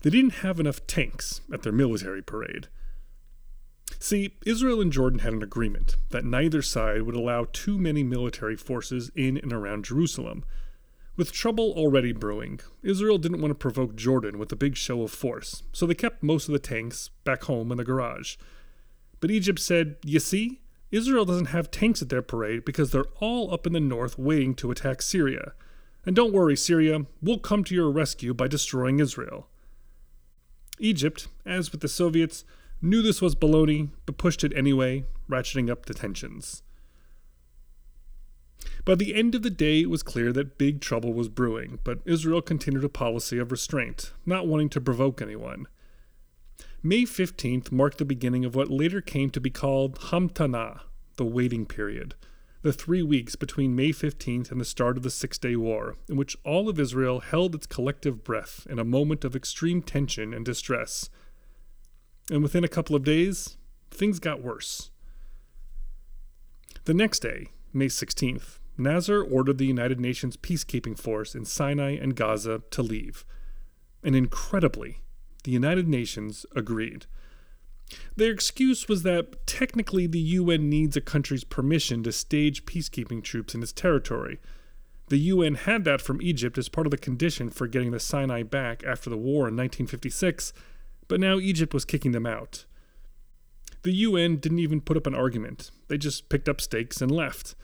they 0.01 0.09
didn't 0.11 0.43
have 0.43 0.59
enough 0.59 0.85
tanks 0.85 1.41
at 1.51 1.63
their 1.63 1.71
military 1.71 2.21
parade. 2.21 2.67
See, 3.99 4.35
Israel 4.45 4.81
and 4.81 4.91
Jordan 4.91 5.19
had 5.19 5.33
an 5.33 5.41
agreement 5.41 5.95
that 6.09 6.25
neither 6.25 6.61
side 6.61 7.03
would 7.03 7.15
allow 7.15 7.47
too 7.51 7.77
many 7.79 8.03
military 8.03 8.55
forces 8.55 9.09
in 9.15 9.37
and 9.37 9.53
around 9.53 9.85
Jerusalem. 9.85 10.43
With 11.17 11.31
trouble 11.31 11.71
already 11.77 12.11
brewing, 12.11 12.59
Israel 12.83 13.17
didn't 13.17 13.39
want 13.39 13.51
to 13.51 13.55
provoke 13.55 13.95
Jordan 13.95 14.37
with 14.37 14.51
a 14.51 14.57
big 14.57 14.75
show 14.75 15.01
of 15.01 15.11
force, 15.11 15.63
so 15.71 15.85
they 15.85 15.95
kept 15.95 16.21
most 16.21 16.49
of 16.49 16.53
the 16.53 16.59
tanks 16.59 17.09
back 17.23 17.43
home 17.43 17.71
in 17.71 17.77
the 17.77 17.85
garage. 17.85 18.35
But 19.21 19.31
Egypt 19.31 19.59
said, 19.59 19.95
You 20.03 20.19
see, 20.19 20.59
Israel 20.91 21.23
doesn't 21.23 21.47
have 21.47 21.71
tanks 21.71 22.01
at 22.01 22.09
their 22.09 22.21
parade 22.21 22.65
because 22.65 22.91
they're 22.91 23.05
all 23.21 23.53
up 23.53 23.65
in 23.65 23.71
the 23.71 23.79
north 23.79 24.19
waiting 24.19 24.53
to 24.55 24.71
attack 24.71 25.01
Syria. 25.01 25.53
And 26.05 26.17
don't 26.17 26.33
worry, 26.33 26.57
Syria, 26.57 27.05
we'll 27.21 27.39
come 27.39 27.63
to 27.63 27.75
your 27.75 27.89
rescue 27.89 28.33
by 28.33 28.49
destroying 28.49 28.99
Israel. 28.99 29.47
Egypt, 30.79 31.29
as 31.45 31.71
with 31.71 31.79
the 31.79 31.87
Soviets, 31.87 32.43
knew 32.81 33.01
this 33.01 33.21
was 33.21 33.35
baloney, 33.35 33.89
but 34.05 34.17
pushed 34.17 34.43
it 34.43 34.55
anyway, 34.55 35.05
ratcheting 35.29 35.71
up 35.71 35.85
the 35.85 35.93
tensions. 35.93 36.61
By 38.83 38.95
the 38.95 39.15
end 39.15 39.35
of 39.35 39.41
the 39.41 39.49
day, 39.49 39.81
it 39.81 39.89
was 39.89 40.03
clear 40.03 40.31
that 40.33 40.57
big 40.57 40.81
trouble 40.81 41.13
was 41.13 41.27
brewing, 41.27 41.79
but 41.83 41.99
Israel 42.05 42.41
continued 42.41 42.83
a 42.83 42.89
policy 42.89 43.37
of 43.37 43.51
restraint, 43.51 44.13
not 44.25 44.47
wanting 44.47 44.69
to 44.69 44.81
provoke 44.81 45.21
anyone. 45.21 45.67
May 46.83 47.01
15th 47.01 47.71
marked 47.71 47.97
the 47.97 48.05
beginning 48.05 48.45
of 48.45 48.53
what 48.53 48.69
later 48.69 49.01
came 49.01 49.31
to 49.31 49.41
be 49.41 49.49
called 49.49 49.99
Hamtana, 49.99 50.81
the 51.17 51.25
waiting 51.25 51.65
period, 51.65 52.13
the 52.61 52.71
three 52.73 53.01
weeks 53.01 53.35
between 53.35 53.75
May 53.75 53.89
15th 53.89 54.51
and 54.51 54.61
the 54.61 54.65
start 54.65 54.97
of 54.97 55.03
the 55.03 55.09
Six 55.09 55.39
Day 55.39 55.55
War, 55.55 55.95
in 56.07 56.15
which 56.15 56.37
all 56.43 56.69
of 56.69 56.79
Israel 56.79 57.21
held 57.21 57.55
its 57.55 57.65
collective 57.65 58.23
breath 58.23 58.67
in 58.69 58.77
a 58.77 58.83
moment 58.83 59.25
of 59.25 59.35
extreme 59.35 59.81
tension 59.81 60.33
and 60.33 60.45
distress. 60.45 61.09
And 62.29 62.43
within 62.43 62.63
a 62.63 62.67
couple 62.67 62.95
of 62.95 63.03
days, 63.03 63.57
things 63.89 64.19
got 64.19 64.43
worse. 64.43 64.91
The 66.85 66.93
next 66.93 67.21
day, 67.21 67.47
May 67.75 67.87
16th, 67.87 68.59
Nasser 68.77 69.21
ordered 69.21 69.57
the 69.57 69.65
United 69.65 69.99
Nations 69.99 70.37
peacekeeping 70.37 70.97
force 70.97 71.35
in 71.35 71.43
Sinai 71.43 71.97
and 72.01 72.15
Gaza 72.15 72.61
to 72.71 72.81
leave. 72.81 73.25
And 74.01 74.15
incredibly, 74.15 75.01
the 75.43 75.51
United 75.51 75.87
Nations 75.87 76.45
agreed. 76.55 77.05
Their 78.15 78.31
excuse 78.31 78.87
was 78.87 79.03
that 79.03 79.45
technically 79.45 80.07
the 80.07 80.19
UN 80.19 80.69
needs 80.69 80.95
a 80.95 81.01
country's 81.01 81.43
permission 81.43 82.01
to 82.03 82.11
stage 82.11 82.65
peacekeeping 82.65 83.23
troops 83.23 83.53
in 83.53 83.61
its 83.61 83.73
territory. 83.73 84.39
The 85.09 85.19
UN 85.19 85.55
had 85.55 85.83
that 85.83 86.01
from 86.01 86.21
Egypt 86.21 86.57
as 86.57 86.69
part 86.69 86.87
of 86.87 86.91
the 86.91 86.97
condition 86.97 87.49
for 87.49 87.67
getting 87.67 87.91
the 87.91 87.99
Sinai 87.99 88.43
back 88.43 88.83
after 88.83 89.09
the 89.09 89.17
war 89.17 89.49
in 89.49 89.55
1956, 89.55 90.53
but 91.07 91.19
now 91.19 91.39
Egypt 91.39 91.73
was 91.73 91.85
kicking 91.85 92.13
them 92.13 92.25
out. 92.25 92.65
The 93.85 93.93
UN 93.93 94.37
didn't 94.37 94.59
even 94.59 94.81
put 94.81 94.97
up 94.97 95.07
an 95.07 95.15
argument, 95.15 95.71
they 95.87 95.97
just 95.97 96.27
picked 96.27 96.49
up 96.49 96.59
stakes 96.59 97.01
and 97.01 97.09
left 97.09 97.55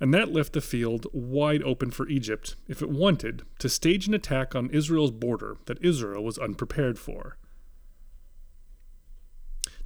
and 0.00 0.14
that 0.14 0.32
left 0.32 0.52
the 0.52 0.60
field 0.60 1.06
wide 1.12 1.62
open 1.62 1.90
for 1.90 2.08
Egypt, 2.08 2.56
if 2.68 2.82
it 2.82 2.90
wanted, 2.90 3.42
to 3.58 3.68
stage 3.68 4.06
an 4.06 4.14
attack 4.14 4.54
on 4.54 4.70
Israel's 4.70 5.10
border 5.10 5.56
that 5.66 5.82
Israel 5.84 6.22
was 6.22 6.38
unprepared 6.38 6.98
for. 6.98 7.36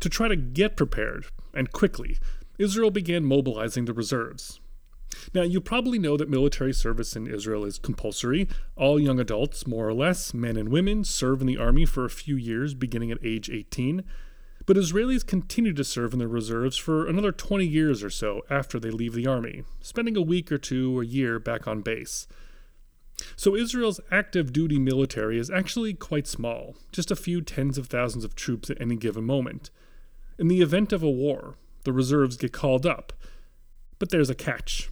To 0.00 0.08
try 0.08 0.28
to 0.28 0.36
get 0.36 0.76
prepared, 0.76 1.26
and 1.54 1.72
quickly, 1.72 2.18
Israel 2.58 2.90
began 2.90 3.24
mobilizing 3.24 3.84
the 3.84 3.94
reserves. 3.94 4.60
Now, 5.34 5.42
you 5.42 5.60
probably 5.60 5.98
know 5.98 6.16
that 6.16 6.28
military 6.28 6.72
service 6.72 7.14
in 7.14 7.26
Israel 7.26 7.64
is 7.64 7.78
compulsory. 7.78 8.48
All 8.76 8.98
young 8.98 9.20
adults, 9.20 9.66
more 9.66 9.86
or 9.86 9.94
less, 9.94 10.34
men 10.34 10.56
and 10.56 10.70
women, 10.70 11.04
serve 11.04 11.40
in 11.40 11.46
the 11.46 11.58
army 11.58 11.84
for 11.84 12.04
a 12.04 12.10
few 12.10 12.36
years 12.36 12.74
beginning 12.74 13.10
at 13.10 13.18
age 13.22 13.48
18 13.48 14.02
but 14.66 14.76
Israelis 14.76 15.26
continue 15.26 15.72
to 15.72 15.84
serve 15.84 16.12
in 16.12 16.18
the 16.18 16.28
reserves 16.28 16.76
for 16.76 17.06
another 17.06 17.32
20 17.32 17.66
years 17.66 18.02
or 18.02 18.10
so 18.10 18.42
after 18.48 18.78
they 18.78 18.90
leave 18.90 19.14
the 19.14 19.26
army, 19.26 19.64
spending 19.80 20.16
a 20.16 20.22
week 20.22 20.52
or 20.52 20.58
two 20.58 20.96
or 20.96 21.02
a 21.02 21.06
year 21.06 21.38
back 21.38 21.66
on 21.66 21.80
base. 21.80 22.26
So 23.36 23.54
Israel's 23.54 24.00
active 24.10 24.52
duty 24.52 24.78
military 24.78 25.38
is 25.38 25.50
actually 25.50 25.94
quite 25.94 26.26
small, 26.26 26.76
just 26.92 27.10
a 27.10 27.16
few 27.16 27.40
tens 27.40 27.78
of 27.78 27.86
thousands 27.86 28.24
of 28.24 28.34
troops 28.34 28.70
at 28.70 28.80
any 28.80 28.96
given 28.96 29.24
moment. 29.24 29.70
In 30.38 30.48
the 30.48 30.60
event 30.60 30.92
of 30.92 31.02
a 31.02 31.10
war, 31.10 31.56
the 31.84 31.92
reserves 31.92 32.36
get 32.36 32.52
called 32.52 32.86
up. 32.86 33.12
But 33.98 34.10
there's 34.10 34.30
a 34.30 34.34
catch. 34.34 34.90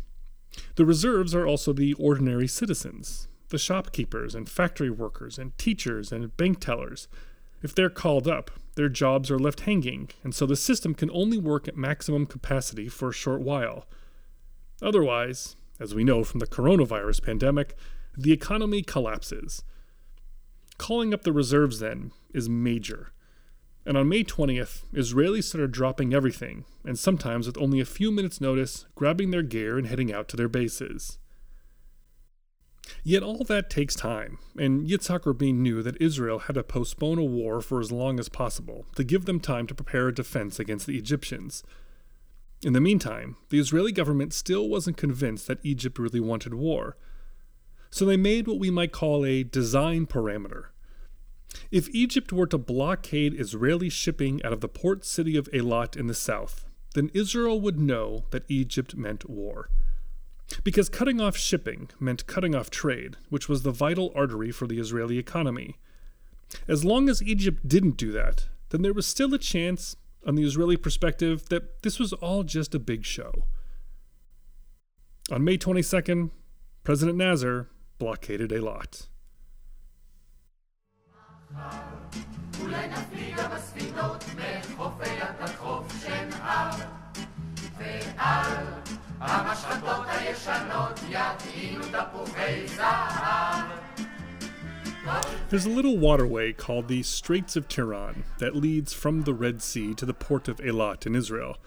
The 0.76 0.84
reserves 0.84 1.34
are 1.34 1.46
also 1.46 1.72
the 1.72 1.94
ordinary 1.94 2.46
citizens, 2.46 3.28
the 3.48 3.58
shopkeepers 3.58 4.34
and 4.34 4.48
factory 4.48 4.90
workers 4.90 5.38
and 5.38 5.56
teachers 5.58 6.12
and 6.12 6.36
bank 6.36 6.60
tellers. 6.60 7.08
If 7.62 7.74
they're 7.74 7.90
called 7.90 8.28
up, 8.28 8.50
their 8.76 8.88
jobs 8.88 9.30
are 9.30 9.38
left 9.38 9.60
hanging, 9.60 10.10
and 10.22 10.34
so 10.34 10.46
the 10.46 10.56
system 10.56 10.94
can 10.94 11.10
only 11.12 11.38
work 11.38 11.68
at 11.68 11.76
maximum 11.76 12.26
capacity 12.26 12.88
for 12.88 13.10
a 13.10 13.14
short 13.14 13.40
while. 13.40 13.86
Otherwise, 14.82 15.56
as 15.78 15.94
we 15.94 16.04
know 16.04 16.24
from 16.24 16.40
the 16.40 16.46
coronavirus 16.46 17.22
pandemic, 17.22 17.74
the 18.16 18.32
economy 18.32 18.82
collapses. 18.82 19.62
Calling 20.78 21.12
up 21.12 21.22
the 21.22 21.32
reserves, 21.32 21.78
then, 21.78 22.12
is 22.32 22.48
major. 22.48 23.12
And 23.86 23.96
on 23.96 24.08
May 24.08 24.24
20th, 24.24 24.84
Israelis 24.92 25.44
started 25.44 25.72
dropping 25.72 26.12
everything, 26.12 26.64
and 26.84 26.98
sometimes 26.98 27.46
with 27.46 27.58
only 27.58 27.80
a 27.80 27.86
few 27.86 28.10
minutes' 28.10 28.40
notice, 28.40 28.86
grabbing 28.94 29.30
their 29.30 29.42
gear 29.42 29.78
and 29.78 29.86
heading 29.86 30.12
out 30.12 30.28
to 30.28 30.36
their 30.36 30.48
bases. 30.48 31.18
Yet 33.02 33.22
all 33.22 33.44
that 33.44 33.70
takes 33.70 33.94
time, 33.94 34.38
and 34.58 34.86
Yitzhak 34.86 35.24
Rabin 35.24 35.62
knew 35.62 35.82
that 35.82 36.00
Israel 36.00 36.40
had 36.40 36.54
to 36.54 36.62
postpone 36.62 37.18
a 37.18 37.24
war 37.24 37.60
for 37.60 37.80
as 37.80 37.92
long 37.92 38.18
as 38.18 38.28
possible 38.28 38.86
to 38.96 39.04
give 39.04 39.24
them 39.24 39.40
time 39.40 39.66
to 39.68 39.74
prepare 39.74 40.08
a 40.08 40.14
defense 40.14 40.58
against 40.58 40.86
the 40.86 40.98
Egyptians. 40.98 41.62
In 42.62 42.72
the 42.74 42.80
meantime, 42.80 43.36
the 43.48 43.58
Israeli 43.58 43.92
government 43.92 44.34
still 44.34 44.68
wasn't 44.68 44.98
convinced 44.98 45.46
that 45.46 45.60
Egypt 45.62 45.98
really 45.98 46.20
wanted 46.20 46.52
war. 46.52 46.96
So 47.90 48.04
they 48.04 48.16
made 48.16 48.46
what 48.46 48.58
we 48.58 48.70
might 48.70 48.92
call 48.92 49.24
a 49.24 49.42
design 49.42 50.06
parameter. 50.06 50.66
If 51.70 51.88
Egypt 51.90 52.32
were 52.32 52.46
to 52.46 52.58
blockade 52.58 53.38
Israeli 53.38 53.88
shipping 53.88 54.42
out 54.44 54.52
of 54.52 54.60
the 54.60 54.68
port 54.68 55.04
city 55.04 55.36
of 55.36 55.48
Eilat 55.52 55.96
in 55.96 56.06
the 56.06 56.14
south, 56.14 56.66
then 56.94 57.10
Israel 57.14 57.60
would 57.60 57.78
know 57.78 58.24
that 58.30 58.44
Egypt 58.48 58.96
meant 58.96 59.28
war. 59.28 59.70
Because 60.64 60.88
cutting 60.88 61.20
off 61.20 61.36
shipping 61.36 61.90
meant 61.98 62.26
cutting 62.26 62.54
off 62.54 62.70
trade, 62.70 63.16
which 63.28 63.48
was 63.48 63.62
the 63.62 63.70
vital 63.70 64.12
artery 64.14 64.50
for 64.50 64.66
the 64.66 64.78
Israeli 64.78 65.18
economy. 65.18 65.76
As 66.66 66.84
long 66.84 67.08
as 67.08 67.22
Egypt 67.22 67.66
didn't 67.68 67.96
do 67.96 68.10
that, 68.12 68.48
then 68.70 68.82
there 68.82 68.92
was 68.92 69.06
still 69.06 69.32
a 69.34 69.38
chance, 69.38 69.96
on 70.26 70.34
the 70.34 70.44
Israeli 70.44 70.76
perspective, 70.76 71.48
that 71.48 71.82
this 71.82 71.98
was 71.98 72.12
all 72.12 72.42
just 72.42 72.74
a 72.74 72.78
big 72.78 73.04
show. 73.04 73.44
On 75.30 75.44
May 75.44 75.56
22nd, 75.56 76.30
President 76.82 77.18
Nasser 77.18 77.68
blockaded 77.98 78.50
a 78.52 78.58
Eilat. 78.58 79.06
המשחטות 89.19 90.05
הישנות 90.07 90.99
יטעינו 91.09 91.83
תפוחי 91.85 92.67
זהב. 92.67 93.65
There's 95.49 95.65
a 95.65 95.69
little 95.69 95.97
waterway 95.97 96.51
called 96.51 96.87
the 96.87 97.03
Straits 97.03 97.55
of 97.55 97.67
Tiran 97.67 98.23
that 98.39 98.55
leads 98.55 98.91
from 98.93 99.21
the 99.21 99.35
Red 99.35 99.61
Sea 99.61 99.93
to 99.93 100.05
the 100.05 100.15
port 100.15 100.47
of 100.47 100.57
Eilat 100.57 101.05
in 101.05 101.15
Israel. 101.15 101.57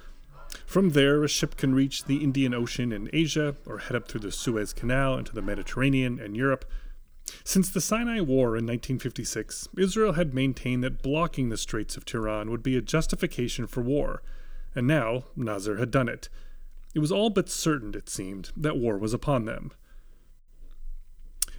From 0.67 0.91
there, 0.91 1.23
a 1.23 1.29
ship 1.29 1.57
can 1.57 1.75
reach 1.75 2.05
the 2.05 2.17
Indian 2.17 2.53
Ocean 2.53 2.93
in 2.93 3.09
Asia 3.13 3.55
or 3.65 3.79
head 3.79 3.97
up 3.97 4.09
through 4.09 4.23
the 4.23 4.33
Suez 4.33 4.73
Canal 4.73 5.17
into 5.17 5.33
the 5.33 5.43
Mediterranean 5.43 6.19
and 6.19 6.37
Europe. 6.37 6.65
Since 7.45 7.71
the 7.71 7.81
Sinai 7.81 8.21
War 8.21 8.57
in 8.57 8.67
1956, 8.67 9.69
Israel 9.77 10.15
had 10.15 10.35
maintained 10.35 10.83
that 10.85 11.03
blocking 11.03 11.49
the 11.49 11.57
Straits 11.57 11.97
of 11.97 12.05
Tiran 12.05 12.51
would 12.51 12.63
be 12.63 12.77
a 12.77 12.83
justification 12.83 13.67
for 13.67 13.83
war, 13.83 14.23
and 14.75 14.87
now 14.87 15.25
Nasser 15.37 15.77
had 15.77 15.91
done 15.91 16.09
it. 16.09 16.29
It 16.94 17.00
was 17.00 17.12
all 17.12 17.30
but 17.30 17.50
certain, 17.50 17.94
it 17.96 18.10
seemed, 18.10 18.52
that 18.56 18.78
war 18.78 18.98
was 18.98 19.14
upon 19.14 19.46
them. 19.46 19.72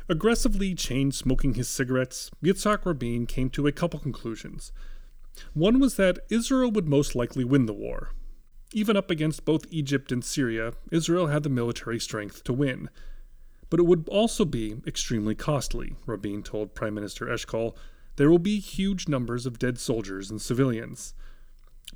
Aggressively 0.09 0.75
chain 0.75 1.11
smoking 1.13 1.55
his 1.55 1.69
cigarettes, 1.69 2.31
Yitzhak 2.43 2.85
Rabin 2.85 3.27
came 3.27 3.49
to 3.51 3.67
a 3.67 3.73
couple 3.73 3.99
conclusions. 3.99 4.71
One 5.55 5.81
was 5.81 5.97
that 5.97 6.19
Israel 6.29 6.71
would 6.71 6.87
most 6.87 7.15
likely 7.15 7.43
win 7.43 7.67
the 7.67 7.73
war. 7.73 8.11
Even 8.73 8.97
up 8.97 9.11
against 9.11 9.45
both 9.45 9.67
Egypt 9.71 10.13
and 10.13 10.25
Syria, 10.25 10.75
Israel 10.93 11.29
had 11.29 11.43
the 11.43 11.49
military 11.49 11.99
strength 11.99 12.45
to 12.45 12.53
win. 12.53 12.91
But 13.71 13.81
it 13.81 13.85
would 13.85 14.09
also 14.09 14.45
be 14.45 14.77
extremely 14.87 15.35
costly, 15.35 15.97
Rabin 16.07 16.43
told 16.43 16.75
Prime 16.75 16.95
Minister 16.95 17.27
Eshkol. 17.27 17.75
There 18.17 18.31
will 18.31 18.39
be 18.39 18.61
huge 18.61 19.09
numbers 19.09 19.47
of 19.47 19.59
dead 19.59 19.79
soldiers 19.79 20.31
and 20.31 20.41
civilians. 20.41 21.15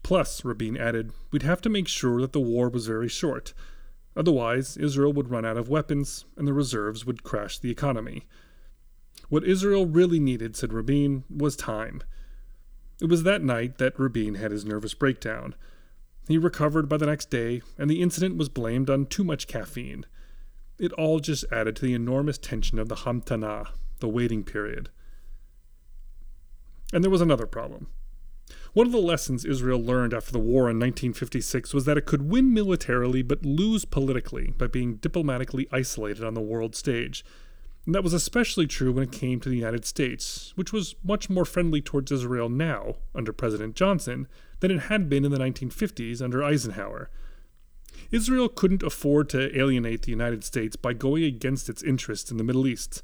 Plus, 0.02 0.44
Rabin 0.44 0.76
added, 0.76 1.12
we'd 1.30 1.42
have 1.42 1.60
to 1.62 1.68
make 1.68 1.88
sure 1.88 2.20
that 2.20 2.32
the 2.32 2.40
war 2.40 2.68
was 2.68 2.86
very 2.86 3.08
short. 3.08 3.52
Otherwise, 4.16 4.76
Israel 4.76 5.12
would 5.12 5.30
run 5.30 5.44
out 5.44 5.56
of 5.56 5.68
weapons 5.68 6.24
and 6.36 6.46
the 6.46 6.52
reserves 6.52 7.04
would 7.04 7.22
crash 7.22 7.58
the 7.58 7.70
economy. 7.70 8.26
What 9.28 9.44
Israel 9.44 9.86
really 9.86 10.18
needed, 10.18 10.56
said 10.56 10.72
Rabin, 10.72 11.24
was 11.28 11.56
time. 11.56 12.02
It 13.00 13.08
was 13.08 13.22
that 13.22 13.42
night 13.42 13.78
that 13.78 13.98
Rabin 13.98 14.36
had 14.36 14.50
his 14.50 14.64
nervous 14.64 14.94
breakdown. 14.94 15.54
He 16.26 16.38
recovered 16.38 16.88
by 16.88 16.96
the 16.96 17.06
next 17.06 17.30
day, 17.30 17.62
and 17.76 17.88
the 17.88 18.02
incident 18.02 18.36
was 18.36 18.48
blamed 18.48 18.90
on 18.90 19.06
too 19.06 19.24
much 19.24 19.46
caffeine. 19.46 20.04
It 20.78 20.92
all 20.92 21.20
just 21.20 21.44
added 21.52 21.76
to 21.76 21.82
the 21.82 21.94
enormous 21.94 22.38
tension 22.38 22.78
of 22.78 22.88
the 22.88 22.96
Hamtana, 22.96 23.68
the 24.00 24.08
waiting 24.08 24.44
period. 24.44 24.90
And 26.92 27.04
there 27.04 27.10
was 27.10 27.20
another 27.20 27.46
problem. 27.46 27.88
One 28.78 28.86
of 28.86 28.92
the 28.92 28.98
lessons 28.98 29.44
Israel 29.44 29.82
learned 29.82 30.14
after 30.14 30.30
the 30.30 30.38
war 30.38 30.70
in 30.70 30.78
1956 30.78 31.74
was 31.74 31.84
that 31.84 31.98
it 31.98 32.06
could 32.06 32.30
win 32.30 32.54
militarily 32.54 33.22
but 33.22 33.44
lose 33.44 33.84
politically 33.84 34.54
by 34.56 34.68
being 34.68 34.98
diplomatically 34.98 35.66
isolated 35.72 36.22
on 36.22 36.34
the 36.34 36.40
world 36.40 36.76
stage. 36.76 37.24
And 37.86 37.92
that 37.92 38.04
was 38.04 38.12
especially 38.12 38.68
true 38.68 38.92
when 38.92 39.02
it 39.02 39.10
came 39.10 39.40
to 39.40 39.48
the 39.48 39.56
United 39.56 39.84
States, 39.84 40.52
which 40.54 40.72
was 40.72 40.94
much 41.02 41.28
more 41.28 41.44
friendly 41.44 41.80
towards 41.80 42.12
Israel 42.12 42.48
now, 42.48 42.98
under 43.16 43.32
President 43.32 43.74
Johnson, 43.74 44.28
than 44.60 44.70
it 44.70 44.82
had 44.82 45.08
been 45.08 45.24
in 45.24 45.32
the 45.32 45.38
1950s 45.38 46.22
under 46.22 46.44
Eisenhower. 46.44 47.10
Israel 48.12 48.48
couldn't 48.48 48.84
afford 48.84 49.28
to 49.30 49.58
alienate 49.58 50.02
the 50.02 50.12
United 50.12 50.44
States 50.44 50.76
by 50.76 50.92
going 50.92 51.24
against 51.24 51.68
its 51.68 51.82
interests 51.82 52.30
in 52.30 52.36
the 52.36 52.44
Middle 52.44 52.68
East. 52.68 53.02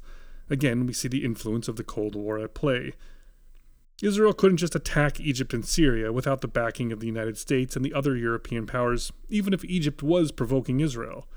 Again, 0.49 0.85
we 0.85 0.93
see 0.93 1.09
the 1.09 1.25
influence 1.25 1.67
of 1.67 1.75
the 1.75 1.83
Cold 1.83 2.15
War 2.15 2.39
at 2.39 2.53
play. 2.53 2.93
Israel 4.01 4.33
couldn't 4.33 4.57
just 4.57 4.75
attack 4.75 5.19
Egypt 5.19 5.53
and 5.53 5.65
Syria 5.65 6.11
without 6.11 6.41
the 6.41 6.47
backing 6.47 6.91
of 6.91 6.99
the 6.99 7.07
United 7.07 7.37
States 7.37 7.75
and 7.75 7.85
the 7.85 7.93
other 7.93 8.15
European 8.15 8.67
powers, 8.67 9.11
even 9.29 9.53
if 9.53 9.63
Egypt 9.63 10.03
was 10.03 10.31
provoking 10.31 10.81
Israel. 10.81 11.27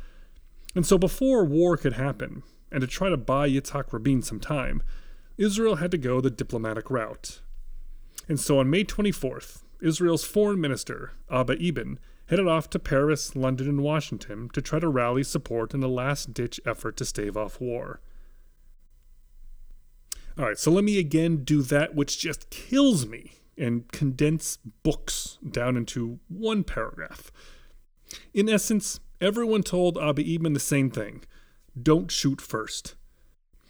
And 0.74 0.84
so, 0.84 0.98
before 0.98 1.44
war 1.44 1.76
could 1.76 1.94
happen, 1.94 2.42
and 2.70 2.80
to 2.80 2.86
try 2.86 3.08
to 3.08 3.16
buy 3.16 3.48
Yitzhak 3.48 3.92
Rabin 3.92 4.22
some 4.22 4.40
time, 4.40 4.82
Israel 5.36 5.76
had 5.76 5.92
to 5.92 5.98
go 5.98 6.20
the 6.20 6.30
diplomatic 6.30 6.90
route. 6.90 7.40
And 8.28 8.40
so, 8.40 8.58
on 8.58 8.68
May 8.68 8.84
24th, 8.84 9.62
Israel's 9.80 10.24
foreign 10.24 10.60
minister, 10.60 11.12
Abba 11.30 11.54
Eban, 11.54 12.00
headed 12.26 12.48
off 12.48 12.68
to 12.70 12.78
Paris, 12.78 13.36
London, 13.36 13.68
and 13.68 13.82
Washington 13.82 14.50
to 14.52 14.60
try 14.60 14.80
to 14.80 14.88
rally 14.88 15.22
support 15.22 15.72
in 15.72 15.82
a 15.82 15.88
last 15.88 16.34
ditch 16.34 16.60
effort 16.66 16.96
to 16.96 17.04
stave 17.04 17.36
off 17.36 17.60
war. 17.60 18.00
All 20.38 20.44
right, 20.44 20.58
so 20.58 20.70
let 20.70 20.84
me 20.84 20.98
again 20.98 21.38
do 21.38 21.62
that 21.62 21.96
which 21.96 22.18
just 22.18 22.48
kills 22.48 23.06
me 23.06 23.32
and 23.56 23.90
condense 23.90 24.58
books 24.84 25.36
down 25.48 25.76
into 25.76 26.20
one 26.28 26.62
paragraph. 26.62 27.32
In 28.32 28.48
essence, 28.48 29.00
everyone 29.20 29.64
told 29.64 29.98
Abba 29.98 30.22
Eban 30.22 30.52
the 30.52 30.60
same 30.60 30.90
thing 30.90 31.24
don't 31.80 32.10
shoot 32.10 32.40
first. 32.40 32.94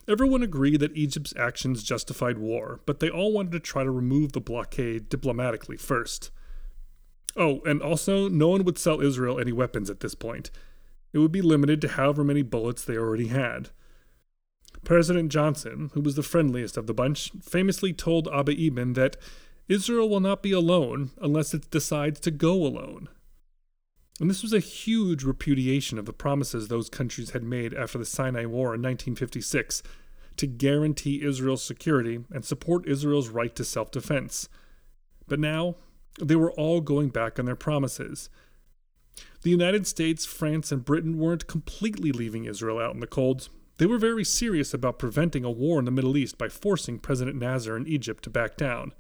Everyone 0.07 0.43
agreed 0.43 0.81
that 0.81 0.97
Egypt's 0.97 1.35
actions 1.37 1.83
justified 1.83 2.39
war, 2.39 2.81
but 2.87 3.01
they 3.01 3.11
all 3.11 3.33
wanted 3.33 3.53
to 3.53 3.61
try 3.61 3.85
to 3.85 3.91
remove 3.91 4.33
the 4.33 4.41
blockade 4.41 5.09
diplomatically 5.09 5.77
first. 5.77 6.31
Oh, 7.37 7.61
and 7.65 7.83
also, 7.83 8.29
no 8.29 8.49
one 8.49 8.65
would 8.65 8.79
sell 8.79 9.01
Israel 9.01 9.39
any 9.39 9.53
weapons 9.53 9.91
at 9.91 10.01
this 10.01 10.15
point. 10.15 10.51
It 11.13 11.19
would 11.19 11.33
be 11.33 11.43
limited 11.43 11.81
to 11.83 11.89
however 11.89 12.25
many 12.25 12.43
bullets 12.43 12.85
they 12.85 12.97
already 12.97 13.29
had. 13.29 13.71
President 14.89 15.31
Johnson, 15.31 15.91
who 15.93 16.01
was 16.01 16.15
the 16.15 16.23
friendliest 16.23 16.79
of 16.79 16.87
the 16.87 16.95
bunch, 16.95 17.31
famously 17.43 17.93
told 17.93 18.27
Abba 18.29 18.53
Eban 18.53 18.95
that 18.95 19.19
Israel 19.69 20.09
will 20.09 20.19
not 20.19 20.43
be 20.43 20.51
alone 20.51 21.11
unless 21.21 21.53
it 21.53 21.71
decides 21.71 22.19
to 22.21 22.31
go 22.31 22.55
alone. 22.65 23.11
And 24.19 24.31
this 24.31 24.43
was 24.43 24.55
a 24.55 24.61
huge 24.61 25.25
repudiation 25.25 25.99
of 25.99 26.07
the 26.07 26.15
promises 26.15 26.69
those 26.69 26.89
countries 26.89 27.33
had 27.33 27.43
made 27.43 27.75
after 27.75 27.99
the 27.99 28.07
Sinai 28.07 28.47
War 28.47 28.69
in 28.75 28.81
1956 28.81 29.83
to 30.39 30.47
guarantee 30.47 31.23
Israel's 31.23 31.63
security 31.63 32.25
and 32.33 32.43
support 32.43 32.89
Israel's 32.89 33.29
right 33.29 33.55
to 33.57 33.67
self 33.67 33.91
defense. 33.91 34.49
But 35.27 35.39
now, 35.39 35.75
they 36.19 36.35
were 36.35 36.53
all 36.53 36.81
going 36.81 37.11
back 37.11 37.39
on 37.39 37.45
their 37.45 37.57
promises. 37.57 38.31
The 39.43 39.51
United 39.51 39.87
States, 39.87 40.25
France, 40.25 40.73
and 40.73 40.83
Britain 40.83 41.19
weren't 41.19 41.47
completely 41.47 42.11
leaving 42.11 42.47
Israel 42.47 42.79
out 42.79 42.95
in 42.95 43.01
the 43.01 43.07
cold. 43.07 43.51
They 43.79 43.87
were 43.87 43.99
very 43.99 44.25
serious 44.25 44.75
about 44.75 44.99
preventing 44.99 45.45
a 45.45 45.51
war 45.51 45.79
in 45.79 45.85
the 45.85 45.91
Middle 45.91 46.17
East 46.17 46.37
by 46.37 46.49
forcing 46.49 46.99
President 46.99 47.37
Nasser 47.37 47.77
in 47.77 47.87
Egypt 47.87 48.25
to 48.25 48.31
back 48.31 48.57
down. 48.57 48.93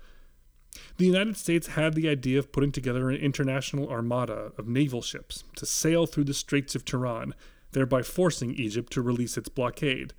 The 0.96 1.06
United 1.06 1.36
States 1.36 1.68
had 1.68 1.94
the 1.94 2.08
idea 2.08 2.38
of 2.38 2.52
putting 2.52 2.72
together 2.72 3.10
an 3.10 3.16
international 3.16 3.88
armada 3.88 4.52
of 4.56 4.68
naval 4.68 5.02
ships 5.02 5.42
to 5.56 5.66
sail 5.66 6.06
through 6.06 6.24
the 6.24 6.34
Straits 6.34 6.74
of 6.74 6.84
Tiran, 6.84 7.32
thereby 7.72 8.02
forcing 8.02 8.54
Egypt 8.54 8.92
to 8.92 9.02
release 9.02 9.36
its 9.36 9.48
blockade. 9.48 10.14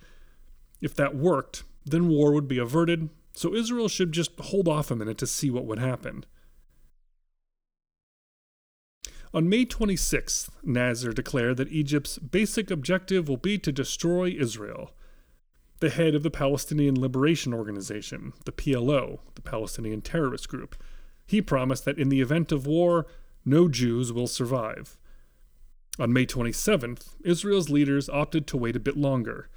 If 0.82 0.94
that 0.96 1.16
worked, 1.16 1.64
then 1.86 2.08
war 2.08 2.32
would 2.32 2.48
be 2.48 2.58
averted, 2.58 3.08
so 3.32 3.54
Israel 3.54 3.88
should 3.88 4.12
just 4.12 4.38
hold 4.38 4.68
off 4.68 4.90
a 4.90 4.96
minute 4.96 5.18
to 5.18 5.26
see 5.26 5.50
what 5.50 5.64
would 5.64 5.78
happen. 5.78 6.24
On 9.32 9.48
May 9.48 9.64
26th, 9.64 10.48
Nasser 10.64 11.12
declared 11.12 11.56
that 11.58 11.70
Egypt's 11.70 12.18
basic 12.18 12.68
objective 12.68 13.28
will 13.28 13.36
be 13.36 13.58
to 13.58 13.70
destroy 13.70 14.34
Israel. 14.36 14.90
The 15.78 15.90
head 15.90 16.16
of 16.16 16.24
the 16.24 16.32
Palestinian 16.32 17.00
Liberation 17.00 17.54
Organization, 17.54 18.32
the 18.44 18.50
PLO, 18.50 19.20
the 19.36 19.42
Palestinian 19.42 20.00
terrorist 20.00 20.48
group, 20.48 20.74
he 21.24 21.40
promised 21.40 21.84
that 21.84 21.96
in 21.96 22.08
the 22.08 22.20
event 22.20 22.50
of 22.50 22.66
war, 22.66 23.06
no 23.44 23.68
Jews 23.68 24.12
will 24.12 24.26
survive. 24.26 24.98
On 26.00 26.12
May 26.12 26.26
27th, 26.26 27.14
Israel's 27.22 27.70
leaders 27.70 28.08
opted 28.08 28.48
to 28.48 28.56
wait 28.56 28.74
a 28.74 28.80
bit 28.80 28.96
longer. 28.96 29.48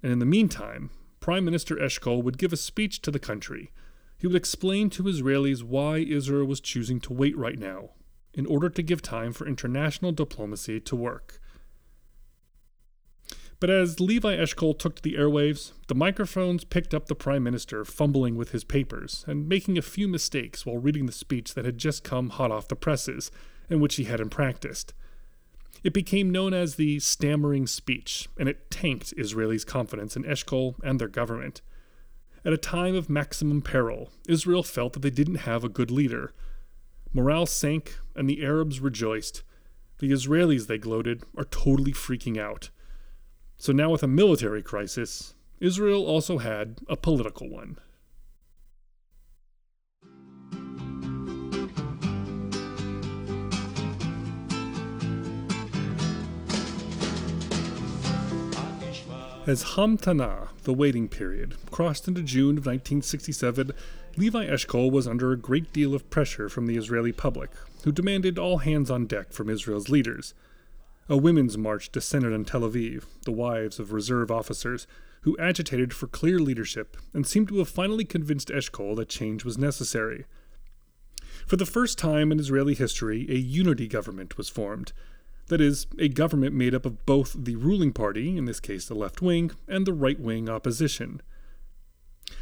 And 0.00 0.12
in 0.12 0.20
the 0.20 0.24
meantime, 0.24 0.90
Prime 1.18 1.44
Minister 1.44 1.74
Eshkol 1.74 2.22
would 2.22 2.38
give 2.38 2.52
a 2.52 2.56
speech 2.56 3.02
to 3.02 3.10
the 3.10 3.18
country. 3.18 3.72
He 4.16 4.28
would 4.28 4.36
explain 4.36 4.90
to 4.90 5.02
Israelis 5.02 5.64
why 5.64 5.98
Israel 5.98 6.46
was 6.46 6.60
choosing 6.60 7.00
to 7.00 7.12
wait 7.12 7.36
right 7.36 7.58
now 7.58 7.90
in 8.34 8.46
order 8.46 8.68
to 8.68 8.82
give 8.82 9.02
time 9.02 9.32
for 9.32 9.46
international 9.46 10.12
diplomacy 10.12 10.80
to 10.80 10.96
work. 10.96 11.40
But 13.60 13.70
as 13.70 14.00
Levi 14.00 14.36
Eshkol 14.36 14.76
took 14.76 14.96
to 14.96 15.02
the 15.02 15.14
airwaves, 15.14 15.70
the 15.86 15.94
microphones 15.94 16.64
picked 16.64 16.92
up 16.92 17.06
the 17.06 17.14
Prime 17.14 17.44
Minister 17.44 17.84
fumbling 17.84 18.34
with 18.34 18.50
his 18.50 18.64
papers 18.64 19.24
and 19.28 19.48
making 19.48 19.78
a 19.78 19.82
few 19.82 20.08
mistakes 20.08 20.66
while 20.66 20.78
reading 20.78 21.06
the 21.06 21.12
speech 21.12 21.54
that 21.54 21.64
had 21.64 21.78
just 21.78 22.02
come 22.02 22.30
hot 22.30 22.50
off 22.50 22.66
the 22.66 22.74
presses 22.74 23.30
and 23.70 23.80
which 23.80 23.94
he 23.94 24.04
hadn't 24.04 24.30
practiced. 24.30 24.94
It 25.84 25.92
became 25.92 26.30
known 26.30 26.54
as 26.54 26.74
the 26.74 26.98
stammering 26.98 27.68
speech, 27.68 28.28
and 28.36 28.48
it 28.48 28.68
tanked 28.68 29.16
Israelis' 29.16 29.64
confidence 29.64 30.16
in 30.16 30.24
Eshkol 30.24 30.74
and 30.82 31.00
their 31.00 31.06
government. 31.06 31.60
At 32.44 32.52
a 32.52 32.58
time 32.58 32.96
of 32.96 33.08
maximum 33.08 33.62
peril, 33.62 34.10
Israel 34.28 34.64
felt 34.64 34.92
that 34.94 35.02
they 35.02 35.10
didn't 35.10 35.46
have 35.46 35.62
a 35.62 35.68
good 35.68 35.92
leader, 35.92 36.32
Morale 37.12 37.46
sank, 37.46 37.98
and 38.14 38.28
the 38.28 38.44
Arabs 38.44 38.80
rejoiced. 38.80 39.42
The 39.98 40.10
Israelis, 40.10 40.66
they 40.66 40.78
gloated, 40.78 41.22
are 41.36 41.44
totally 41.44 41.92
freaking 41.92 42.38
out. 42.38 42.70
So 43.58 43.72
now, 43.72 43.90
with 43.90 44.02
a 44.02 44.08
military 44.08 44.62
crisis, 44.62 45.34
Israel 45.60 46.04
also 46.04 46.38
had 46.38 46.80
a 46.88 46.96
political 46.96 47.48
one. 47.48 47.78
As 59.44 59.64
Hamtanah, 59.74 60.50
the 60.62 60.72
waiting 60.72 61.08
period, 61.08 61.56
crossed 61.72 62.06
into 62.06 62.22
June 62.22 62.58
of 62.58 62.66
1967, 62.66 63.72
Levi 64.16 64.46
Eshkol 64.46 64.92
was 64.92 65.08
under 65.08 65.32
a 65.32 65.36
great 65.36 65.72
deal 65.72 65.96
of 65.96 66.08
pressure 66.10 66.48
from 66.48 66.66
the 66.66 66.76
Israeli 66.76 67.10
public, 67.10 67.50
who 67.82 67.90
demanded 67.90 68.38
all 68.38 68.58
hands 68.58 68.88
on 68.88 69.06
deck 69.06 69.32
from 69.32 69.50
Israel's 69.50 69.88
leaders. 69.88 70.32
A 71.08 71.16
women's 71.16 71.58
march 71.58 71.90
descended 71.90 72.32
on 72.32 72.44
Tel 72.44 72.60
Aviv, 72.60 73.02
the 73.24 73.32
wives 73.32 73.80
of 73.80 73.92
reserve 73.92 74.30
officers, 74.30 74.86
who 75.22 75.36
agitated 75.38 75.92
for 75.92 76.06
clear 76.06 76.38
leadership 76.38 76.96
and 77.12 77.26
seemed 77.26 77.48
to 77.48 77.58
have 77.58 77.68
finally 77.68 78.04
convinced 78.04 78.48
Eshkol 78.48 78.94
that 78.94 79.08
change 79.08 79.44
was 79.44 79.58
necessary. 79.58 80.24
For 81.48 81.56
the 81.56 81.66
first 81.66 81.98
time 81.98 82.30
in 82.30 82.38
Israeli 82.38 82.74
history, 82.74 83.26
a 83.28 83.34
unity 83.34 83.88
government 83.88 84.38
was 84.38 84.48
formed. 84.48 84.92
That 85.52 85.60
is, 85.60 85.86
a 85.98 86.08
government 86.08 86.54
made 86.54 86.74
up 86.74 86.86
of 86.86 87.04
both 87.04 87.36
the 87.38 87.56
ruling 87.56 87.92
party, 87.92 88.38
in 88.38 88.46
this 88.46 88.58
case 88.58 88.86
the 88.86 88.94
left 88.94 89.20
wing, 89.20 89.50
and 89.68 89.86
the 89.86 89.92
right 89.92 90.18
wing 90.18 90.48
opposition. 90.48 91.20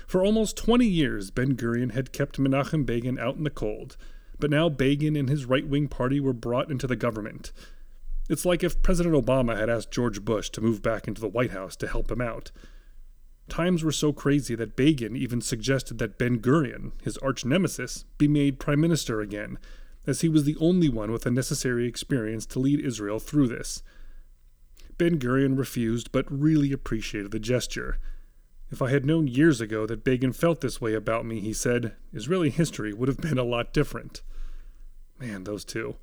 For 0.06 0.24
almost 0.24 0.56
20 0.56 0.86
years, 0.86 1.32
Ben 1.32 1.56
Gurion 1.56 1.90
had 1.90 2.12
kept 2.12 2.38
Menachem 2.38 2.86
Begin 2.86 3.18
out 3.18 3.34
in 3.34 3.42
the 3.42 3.50
cold, 3.50 3.96
but 4.38 4.48
now 4.48 4.68
Begin 4.68 5.16
and 5.16 5.28
his 5.28 5.44
right 5.44 5.66
wing 5.66 5.88
party 5.88 6.20
were 6.20 6.32
brought 6.32 6.70
into 6.70 6.86
the 6.86 6.94
government. 6.94 7.50
It's 8.28 8.44
like 8.44 8.62
if 8.62 8.80
President 8.80 9.16
Obama 9.16 9.58
had 9.58 9.68
asked 9.68 9.90
George 9.90 10.24
Bush 10.24 10.48
to 10.50 10.60
move 10.60 10.80
back 10.80 11.08
into 11.08 11.20
the 11.20 11.26
White 11.26 11.50
House 11.50 11.74
to 11.78 11.88
help 11.88 12.12
him 12.12 12.20
out. 12.20 12.52
Times 13.48 13.82
were 13.82 13.90
so 13.90 14.12
crazy 14.12 14.54
that 14.54 14.76
Begin 14.76 15.16
even 15.16 15.40
suggested 15.40 15.98
that 15.98 16.16
Ben 16.16 16.38
Gurion, 16.38 16.92
his 17.02 17.18
arch 17.18 17.44
nemesis, 17.44 18.04
be 18.18 18.28
made 18.28 18.60
prime 18.60 18.80
minister 18.80 19.20
again, 19.20 19.58
as 20.10 20.20
he 20.20 20.28
was 20.28 20.44
the 20.44 20.56
only 20.60 20.88
one 20.88 21.10
with 21.12 21.22
the 21.22 21.30
necessary 21.30 21.86
experience 21.86 22.44
to 22.44 22.58
lead 22.58 22.84
Israel 22.84 23.18
through 23.18 23.48
this. 23.48 23.82
Ben 24.98 25.18
Gurion 25.18 25.56
refused, 25.56 26.12
but 26.12 26.30
really 26.30 26.72
appreciated 26.72 27.30
the 27.30 27.38
gesture. 27.38 27.98
If 28.70 28.82
I 28.82 28.90
had 28.90 29.06
known 29.06 29.26
years 29.26 29.60
ago 29.60 29.86
that 29.86 30.04
Begin 30.04 30.32
felt 30.32 30.60
this 30.60 30.80
way 30.80 30.92
about 30.94 31.24
me, 31.24 31.40
he 31.40 31.54
said, 31.54 31.94
Israeli 32.12 32.50
history 32.50 32.92
would 32.92 33.08
have 33.08 33.20
been 33.20 33.38
a 33.38 33.44
lot 33.44 33.72
different. 33.72 34.20
Man, 35.18 35.44
those 35.44 35.64
two. 35.64 35.96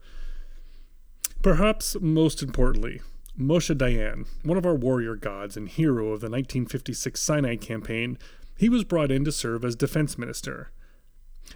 Perhaps 1.44 1.96
most 2.02 2.42
importantly, 2.42 3.02
Moshe 3.40 3.76
Dayan, 3.78 4.26
one 4.44 4.58
of 4.58 4.66
our 4.66 4.74
warrior 4.74 5.16
gods 5.16 5.56
and 5.56 5.70
hero 5.70 6.06
of 6.06 6.22
the 6.22 6.30
1956 6.30 7.22
Sinai 7.22 7.56
campaign, 7.56 8.18
he 8.58 8.68
was 8.68 8.84
brought 8.84 9.12
in 9.12 9.24
to 9.26 9.32
serve 9.32 9.64
as 9.64 9.76
defense 9.76 10.18
minister. 10.18 10.72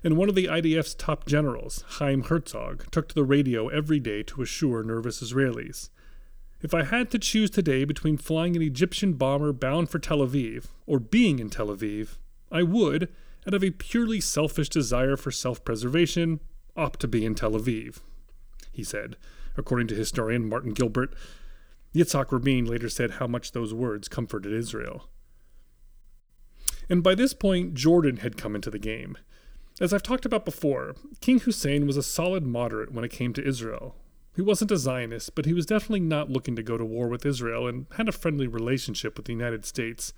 And 0.03 0.17
one 0.17 0.29
of 0.29 0.35
the 0.35 0.47
IDF's 0.47 0.95
top 0.95 1.25
generals, 1.25 1.83
Chaim 1.87 2.23
Herzog, 2.23 2.89
took 2.91 3.07
to 3.09 3.15
the 3.15 3.23
radio 3.23 3.67
every 3.67 3.99
day 3.99 4.23
to 4.23 4.41
assure 4.41 4.83
nervous 4.83 5.21
Israelis. 5.21 5.89
If 6.61 6.73
I 6.73 6.83
had 6.83 7.09
to 7.11 7.19
choose 7.19 7.49
today 7.49 7.85
between 7.85 8.17
flying 8.17 8.55
an 8.55 8.61
Egyptian 8.61 9.13
bomber 9.13 9.51
bound 9.51 9.89
for 9.89 9.99
Tel 9.99 10.19
Aviv 10.19 10.65
or 10.85 10.99
being 10.99 11.39
in 11.39 11.49
Tel 11.49 11.67
Aviv, 11.67 12.17
I 12.51 12.63
would, 12.63 13.09
out 13.47 13.53
of 13.53 13.63
a 13.63 13.71
purely 13.71 14.21
selfish 14.21 14.69
desire 14.69 15.17
for 15.17 15.31
self 15.31 15.63
preservation, 15.63 16.39
opt 16.75 16.99
to 16.99 17.07
be 17.07 17.25
in 17.25 17.35
Tel 17.35 17.51
Aviv, 17.51 17.99
he 18.71 18.83
said, 18.83 19.17
according 19.57 19.87
to 19.87 19.95
historian 19.95 20.47
Martin 20.47 20.73
Gilbert. 20.73 21.13
Yitzhak 21.93 22.31
Rabin 22.31 22.65
later 22.65 22.89
said 22.89 23.11
how 23.11 23.27
much 23.27 23.51
those 23.51 23.73
words 23.73 24.07
comforted 24.07 24.53
Israel. 24.53 25.09
And 26.89 27.03
by 27.03 27.15
this 27.15 27.33
point, 27.33 27.73
Jordan 27.73 28.17
had 28.17 28.37
come 28.37 28.55
into 28.55 28.69
the 28.69 28.79
game. 28.79 29.17
As 29.81 29.91
I've 29.91 30.03
talked 30.03 30.25
about 30.25 30.45
before, 30.45 30.95
King 31.19 31.39
Hussein 31.39 31.85
was 31.85 31.97
a 31.97 32.03
solid 32.03 32.45
moderate 32.45 32.93
when 32.93 33.03
it 33.03 33.11
came 33.11 33.33
to 33.33 33.45
Israel, 33.45 33.95
he 34.33 34.41
wasn't 34.41 34.71
a 34.71 34.77
Zionist, 34.77 35.35
but 35.35 35.45
he 35.45 35.53
was 35.53 35.65
definitely 35.65 35.99
not 35.99 36.29
looking 36.29 36.55
to 36.55 36.63
go 36.63 36.77
to 36.77 36.85
war 36.85 37.09
with 37.09 37.25
Israel 37.25 37.67
and 37.67 37.85
had 37.97 38.07
a 38.07 38.13
friendly 38.13 38.47
relationship 38.47 39.17
with 39.17 39.25
the 39.25 39.33
United 39.33 39.65
States. 39.65 40.13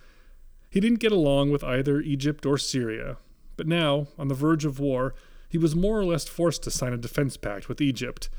He 0.69 0.79
didn't 0.79 0.99
get 0.99 1.11
along 1.11 1.51
with 1.51 1.63
either 1.63 1.99
Egypt 1.99 2.45
or 2.45 2.57
Syria, 2.57 3.17
but 3.57 3.67
now, 3.67 4.07
on 4.17 4.27
the 4.27 4.35
verge 4.35 4.65
of 4.65 4.79
war, 4.79 5.15
he 5.49 5.57
was 5.57 5.75
more 5.75 5.99
or 5.99 6.05
less 6.05 6.27
forced 6.27 6.63
to 6.63 6.71
sign 6.71 6.93
a 6.93 6.97
defense 6.97 7.37
pact 7.37 7.67
with 7.67 7.81
Egypt. 7.81 8.29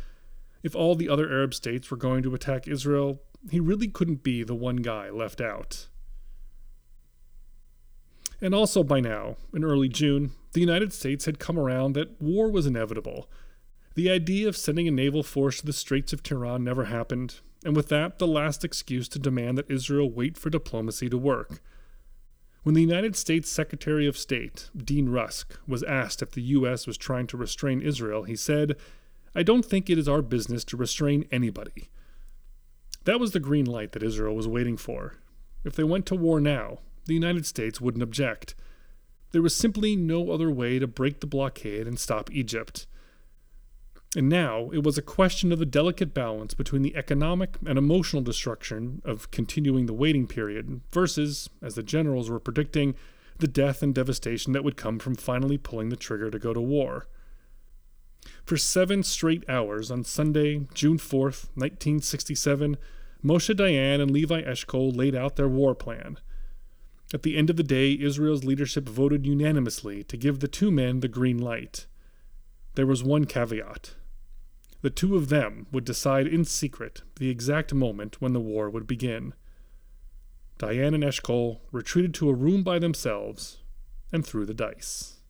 If 0.62 0.76
all 0.76 0.94
the 0.94 1.08
other 1.08 1.28
Arab 1.28 1.54
states 1.54 1.90
were 1.90 1.96
going 1.96 2.22
to 2.22 2.34
attack 2.34 2.68
Israel, 2.68 3.20
he 3.50 3.60
really 3.60 3.88
couldn't 3.88 4.22
be 4.22 4.42
the 4.42 4.54
one 4.54 4.76
guy 4.76 5.10
left 5.10 5.40
out. 5.40 5.88
And 8.40 8.54
also 8.54 8.82
by 8.82 9.00
now, 9.00 9.36
in 9.54 9.64
early 9.64 9.88
June, 9.88 10.32
the 10.52 10.60
United 10.60 10.92
States 10.92 11.24
had 11.24 11.38
come 11.38 11.58
around 11.58 11.94
that 11.94 12.20
war 12.20 12.50
was 12.50 12.66
inevitable 12.66 13.28
the 13.94 14.10
idea 14.10 14.48
of 14.48 14.56
sending 14.56 14.88
a 14.88 14.92
naval 14.92 15.22
force 15.22 15.60
to 15.60 15.66
the 15.66 15.72
Straits 15.72 16.12
of 16.12 16.22
Tiran 16.22 16.62
never 16.62 16.86
happened, 16.86 17.40
and 17.64 17.76
with 17.76 17.88
that, 17.88 18.18
the 18.18 18.26
last 18.26 18.64
excuse 18.64 19.08
to 19.08 19.18
demand 19.20 19.56
that 19.56 19.70
Israel 19.70 20.10
wait 20.10 20.36
for 20.36 20.50
diplomacy 20.50 21.08
to 21.08 21.16
work. 21.16 21.60
When 22.64 22.74
the 22.74 22.80
United 22.80 23.14
States 23.14 23.48
Secretary 23.50 24.06
of 24.06 24.18
State, 24.18 24.70
Dean 24.76 25.10
Rusk, 25.10 25.60
was 25.68 25.84
asked 25.84 26.22
if 26.22 26.32
the 26.32 26.42
U.S. 26.42 26.86
was 26.86 26.96
trying 26.96 27.26
to 27.28 27.36
restrain 27.36 27.80
Israel, 27.80 28.24
he 28.24 28.36
said, 28.36 28.74
I 29.34 29.42
don't 29.42 29.64
think 29.64 29.88
it 29.88 29.98
is 29.98 30.08
our 30.08 30.22
business 30.22 30.64
to 30.64 30.76
restrain 30.76 31.26
anybody. 31.30 31.88
That 33.04 33.20
was 33.20 33.30
the 33.32 33.40
green 33.40 33.66
light 33.66 33.92
that 33.92 34.02
Israel 34.02 34.34
was 34.34 34.48
waiting 34.48 34.76
for. 34.76 35.14
If 35.62 35.76
they 35.76 35.84
went 35.84 36.06
to 36.06 36.14
war 36.14 36.40
now, 36.40 36.78
the 37.06 37.14
United 37.14 37.46
States 37.46 37.80
wouldn't 37.80 38.02
object. 38.02 38.54
There 39.32 39.42
was 39.42 39.56
simply 39.56 39.96
no 39.96 40.30
other 40.30 40.50
way 40.50 40.78
to 40.78 40.86
break 40.86 41.20
the 41.20 41.26
blockade 41.26 41.86
and 41.86 41.98
stop 41.98 42.30
Egypt. 42.32 42.86
And 44.16 44.28
now 44.28 44.70
it 44.70 44.84
was 44.84 44.96
a 44.96 45.02
question 45.02 45.50
of 45.50 45.58
the 45.58 45.66
delicate 45.66 46.14
balance 46.14 46.54
between 46.54 46.82
the 46.82 46.94
economic 46.94 47.56
and 47.66 47.76
emotional 47.76 48.22
destruction 48.22 49.02
of 49.04 49.30
continuing 49.32 49.86
the 49.86 49.92
waiting 49.92 50.28
period 50.28 50.82
versus, 50.92 51.50
as 51.60 51.74
the 51.74 51.82
generals 51.82 52.30
were 52.30 52.38
predicting, 52.38 52.94
the 53.38 53.48
death 53.48 53.82
and 53.82 53.92
devastation 53.92 54.52
that 54.52 54.62
would 54.62 54.76
come 54.76 55.00
from 55.00 55.16
finally 55.16 55.58
pulling 55.58 55.88
the 55.88 55.96
trigger 55.96 56.30
to 56.30 56.38
go 56.38 56.54
to 56.54 56.60
war. 56.60 57.08
For 58.44 58.56
seven 58.56 59.02
straight 59.02 59.42
hours 59.48 59.90
on 59.90 60.04
Sunday, 60.04 60.66
June 60.74 60.98
4th, 60.98 61.48
1967, 61.56 62.76
Moshe 63.24 63.54
Dayan 63.54 64.00
and 64.00 64.10
Levi 64.10 64.42
Eshkol 64.42 64.96
laid 64.96 65.14
out 65.16 65.36
their 65.36 65.48
war 65.48 65.74
plan. 65.74 66.18
At 67.14 67.22
the 67.22 67.37
end 67.37 67.48
of 67.48 67.57
the 67.57 67.62
day, 67.62 67.92
Israel's 67.92 68.42
leadership 68.42 68.88
voted 68.88 69.24
unanimously 69.24 70.03
to 70.03 70.16
give 70.16 70.40
the 70.40 70.48
two 70.48 70.72
men 70.72 70.98
the 70.98 71.07
green 71.07 71.38
light. 71.38 71.87
There 72.74 72.88
was 72.88 73.05
one 73.05 73.24
caveat. 73.24 73.94
The 74.83 74.90
two 74.90 75.14
of 75.14 75.29
them 75.29 75.68
would 75.70 75.85
decide 75.85 76.27
in 76.27 76.44
secret 76.44 77.03
the 77.20 77.31
exact 77.31 77.72
moment 77.72 78.20
when 78.20 78.33
the 78.33 78.40
war 78.40 78.68
would 78.68 78.88
begin. 78.88 79.33
Dayan 80.59 80.92
and 80.92 81.05
Eshkol 81.05 81.61
retreated 81.70 82.14
to 82.14 82.31
a 82.31 82.35
room 82.35 82.64
by 82.64 82.81
themselves 82.81 83.59
and 84.11 84.27
threw 84.27 84.44
the 84.44 84.53
dice. 84.53 85.20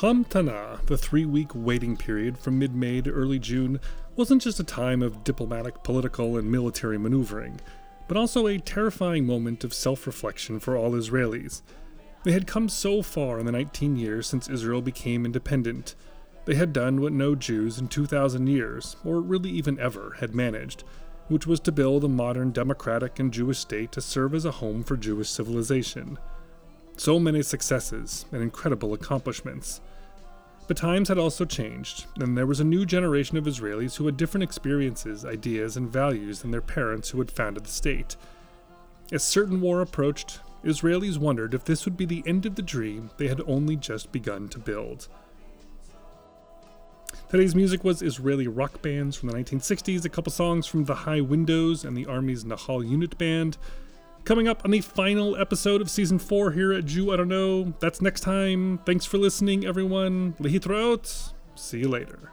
Hamtana, 0.00 0.82
the 0.86 0.96
three 0.96 1.26
week 1.26 1.50
waiting 1.54 1.94
period 1.94 2.38
from 2.38 2.58
mid 2.58 2.74
May 2.74 3.02
to 3.02 3.10
early 3.10 3.38
June, 3.38 3.78
wasn't 4.16 4.40
just 4.40 4.58
a 4.58 4.64
time 4.64 5.02
of 5.02 5.24
diplomatic, 5.24 5.84
political, 5.84 6.38
and 6.38 6.50
military 6.50 6.96
maneuvering, 6.96 7.60
but 8.08 8.16
also 8.16 8.46
a 8.46 8.58
terrifying 8.58 9.26
moment 9.26 9.62
of 9.62 9.74
self 9.74 10.06
reflection 10.06 10.58
for 10.58 10.74
all 10.74 10.92
Israelis. 10.92 11.60
They 12.24 12.32
had 12.32 12.46
come 12.46 12.70
so 12.70 13.02
far 13.02 13.38
in 13.38 13.44
the 13.44 13.52
19 13.52 13.96
years 13.96 14.26
since 14.26 14.48
Israel 14.48 14.80
became 14.80 15.26
independent. 15.26 15.94
They 16.46 16.54
had 16.54 16.72
done 16.72 17.02
what 17.02 17.12
no 17.12 17.34
Jews 17.34 17.78
in 17.78 17.88
2,000 17.88 18.46
years, 18.46 18.96
or 19.04 19.20
really 19.20 19.50
even 19.50 19.78
ever, 19.78 20.16
had 20.18 20.34
managed, 20.34 20.82
which 21.28 21.46
was 21.46 21.60
to 21.60 21.72
build 21.72 22.04
a 22.04 22.08
modern 22.08 22.52
democratic 22.52 23.18
and 23.18 23.30
Jewish 23.30 23.58
state 23.58 23.92
to 23.92 24.00
serve 24.00 24.34
as 24.34 24.46
a 24.46 24.50
home 24.50 24.82
for 24.82 24.96
Jewish 24.96 25.28
civilization. 25.28 26.16
So 26.96 27.18
many 27.18 27.42
successes 27.42 28.24
and 28.32 28.42
incredible 28.42 28.92
accomplishments. 28.92 29.80
But 30.70 30.76
times 30.76 31.08
had 31.08 31.18
also 31.18 31.44
changed, 31.44 32.06
and 32.20 32.38
there 32.38 32.46
was 32.46 32.60
a 32.60 32.64
new 32.64 32.86
generation 32.86 33.36
of 33.36 33.42
Israelis 33.42 33.96
who 33.96 34.06
had 34.06 34.16
different 34.16 34.44
experiences, 34.44 35.24
ideas, 35.24 35.76
and 35.76 35.90
values 35.90 36.42
than 36.42 36.52
their 36.52 36.60
parents 36.60 37.10
who 37.10 37.18
had 37.18 37.28
founded 37.28 37.64
the 37.64 37.70
state. 37.70 38.14
As 39.10 39.24
certain 39.24 39.60
war 39.60 39.80
approached, 39.80 40.38
Israelis 40.62 41.18
wondered 41.18 41.54
if 41.54 41.64
this 41.64 41.84
would 41.84 41.96
be 41.96 42.04
the 42.04 42.22
end 42.24 42.46
of 42.46 42.54
the 42.54 42.62
dream 42.62 43.10
they 43.16 43.26
had 43.26 43.40
only 43.48 43.74
just 43.74 44.12
begun 44.12 44.48
to 44.50 44.60
build. 44.60 45.08
Today's 47.28 47.56
music 47.56 47.82
was 47.82 48.00
Israeli 48.00 48.46
rock 48.46 48.80
bands 48.80 49.16
from 49.16 49.28
the 49.28 49.34
1960s, 49.34 50.04
a 50.04 50.08
couple 50.08 50.30
songs 50.30 50.68
from 50.68 50.84
The 50.84 50.94
High 50.94 51.20
Windows 51.20 51.84
and 51.84 51.96
the 51.96 52.06
Army's 52.06 52.44
Nahal 52.44 52.88
Unit 52.88 53.18
Band, 53.18 53.58
Coming 54.24 54.48
up 54.48 54.62
on 54.64 54.70
the 54.70 54.80
final 54.80 55.36
episode 55.36 55.80
of 55.80 55.90
season 55.90 56.18
four 56.18 56.52
here 56.52 56.72
at 56.72 56.84
Jew 56.84 57.12
Oughta 57.12 57.24
Know. 57.24 57.74
That's 57.80 58.00
next 58.00 58.20
time. 58.20 58.78
Thanks 58.86 59.04
for 59.04 59.18
listening, 59.18 59.64
everyone. 59.64 60.34
Lehitraot. 60.34 61.32
See 61.56 61.78
you 61.80 61.88
later. 61.88 62.30